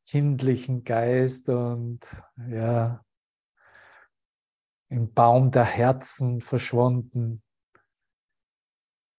kindlichen 0.07 0.83
Geist 0.83 1.49
und 1.49 1.99
ja, 2.47 3.03
im 4.89 5.13
Baum 5.13 5.51
der 5.51 5.65
Herzen 5.65 6.41
verschwunden. 6.41 7.43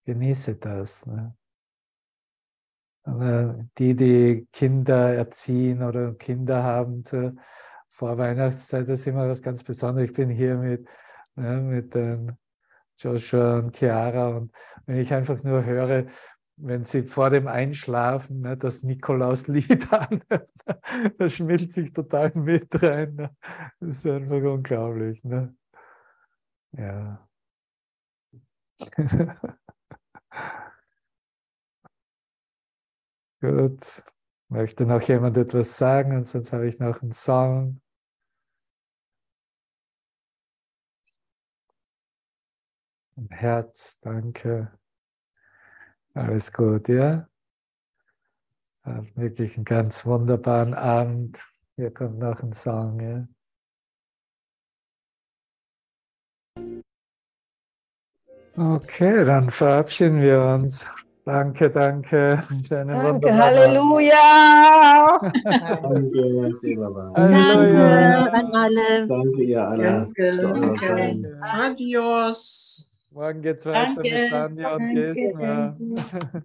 Genieße 0.04 0.56
das. 0.56 1.06
Ne? 1.06 1.36
Die, 3.78 3.94
die 3.94 4.48
Kinder 4.52 5.14
erziehen 5.14 5.82
oder 5.82 6.14
Kinder 6.14 6.62
haben 6.62 7.04
zur 7.04 7.34
Vorweihnachtszeit, 7.88 8.88
das 8.88 9.00
ist 9.00 9.06
immer 9.06 9.28
was 9.28 9.42
ganz 9.42 9.62
Besonderes. 9.62 10.10
Ich 10.10 10.16
bin 10.16 10.30
hier 10.30 10.56
mit, 10.56 10.88
ne, 11.34 11.60
mit 11.60 11.94
den 11.94 12.36
Joshua 12.96 13.58
und 13.58 13.76
Chiara 13.76 14.28
und 14.28 14.52
wenn 14.86 14.98
ich 14.98 15.12
einfach 15.12 15.42
nur 15.42 15.64
höre, 15.64 16.06
wenn 16.62 16.84
sie 16.84 17.02
vor 17.04 17.30
dem 17.30 17.46
Einschlafen 17.48 18.40
ne, 18.42 18.56
das 18.56 18.82
Nikolauslied 18.82 19.92
anhört, 19.92 20.50
da 21.18 21.28
schmilzt 21.28 21.72
sich 21.72 21.92
total 21.92 22.32
mit 22.34 22.82
rein. 22.82 23.14
Ne? 23.14 23.36
Das 23.80 23.96
ist 23.98 24.06
einfach 24.06 24.42
unglaublich. 24.42 25.22
Ne? 25.24 25.54
Ja. 26.72 27.28
Gut. 33.40 34.02
Möchte 34.48 34.84
noch 34.84 35.02
jemand 35.02 35.36
etwas 35.38 35.78
sagen? 35.78 36.16
Und 36.16 36.26
sonst 36.26 36.52
habe 36.52 36.66
ich 36.68 36.78
noch 36.80 37.02
einen 37.02 37.12
Song. 37.12 37.80
Ein 43.16 43.28
Herz, 43.30 44.00
danke. 44.00 44.79
Alles 46.14 46.52
gut, 46.52 46.88
ja? 46.88 47.26
Hat 48.82 49.16
wirklich 49.16 49.56
einen 49.56 49.64
ganz 49.64 50.04
wunderbaren 50.04 50.74
Abend. 50.74 51.38
Hier 51.76 51.92
kommt 51.92 52.18
noch 52.18 52.42
ein 52.42 52.52
Song, 52.52 53.00
ja? 53.00 53.28
Okay, 58.56 59.24
dann 59.24 59.48
verabschieden 59.50 60.20
wir 60.20 60.42
uns. 60.42 60.84
Danke, 61.24 61.70
danke. 61.70 62.42
Schönen 62.66 62.88
danke, 62.88 63.32
Halleluja. 63.32 65.18
danke, 65.54 66.52
Halleluja. 67.14 68.24
Danke 68.24 68.32
an 68.32 68.54
alle. 68.54 69.06
Danke, 69.06 69.42
ihr 69.42 69.68
alle. 69.68 69.82
Danke. 69.82 70.28
danke. 70.80 71.40
Adios. 71.40 72.89
Morgen 73.12 73.42
geht's 73.42 73.66
weiter 73.66 73.94
Danke. 73.94 74.10
mit 74.10 74.30
Tanja 74.30 74.76
und 74.76 74.94
Gesner. 74.94 75.76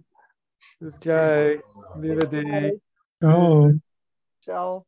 Bis 0.80 0.98
gleich. 0.98 1.60
Liebe 1.96 2.26
dich. 2.28 2.80
Ciao. 3.20 3.72
Ciao. 4.42 4.86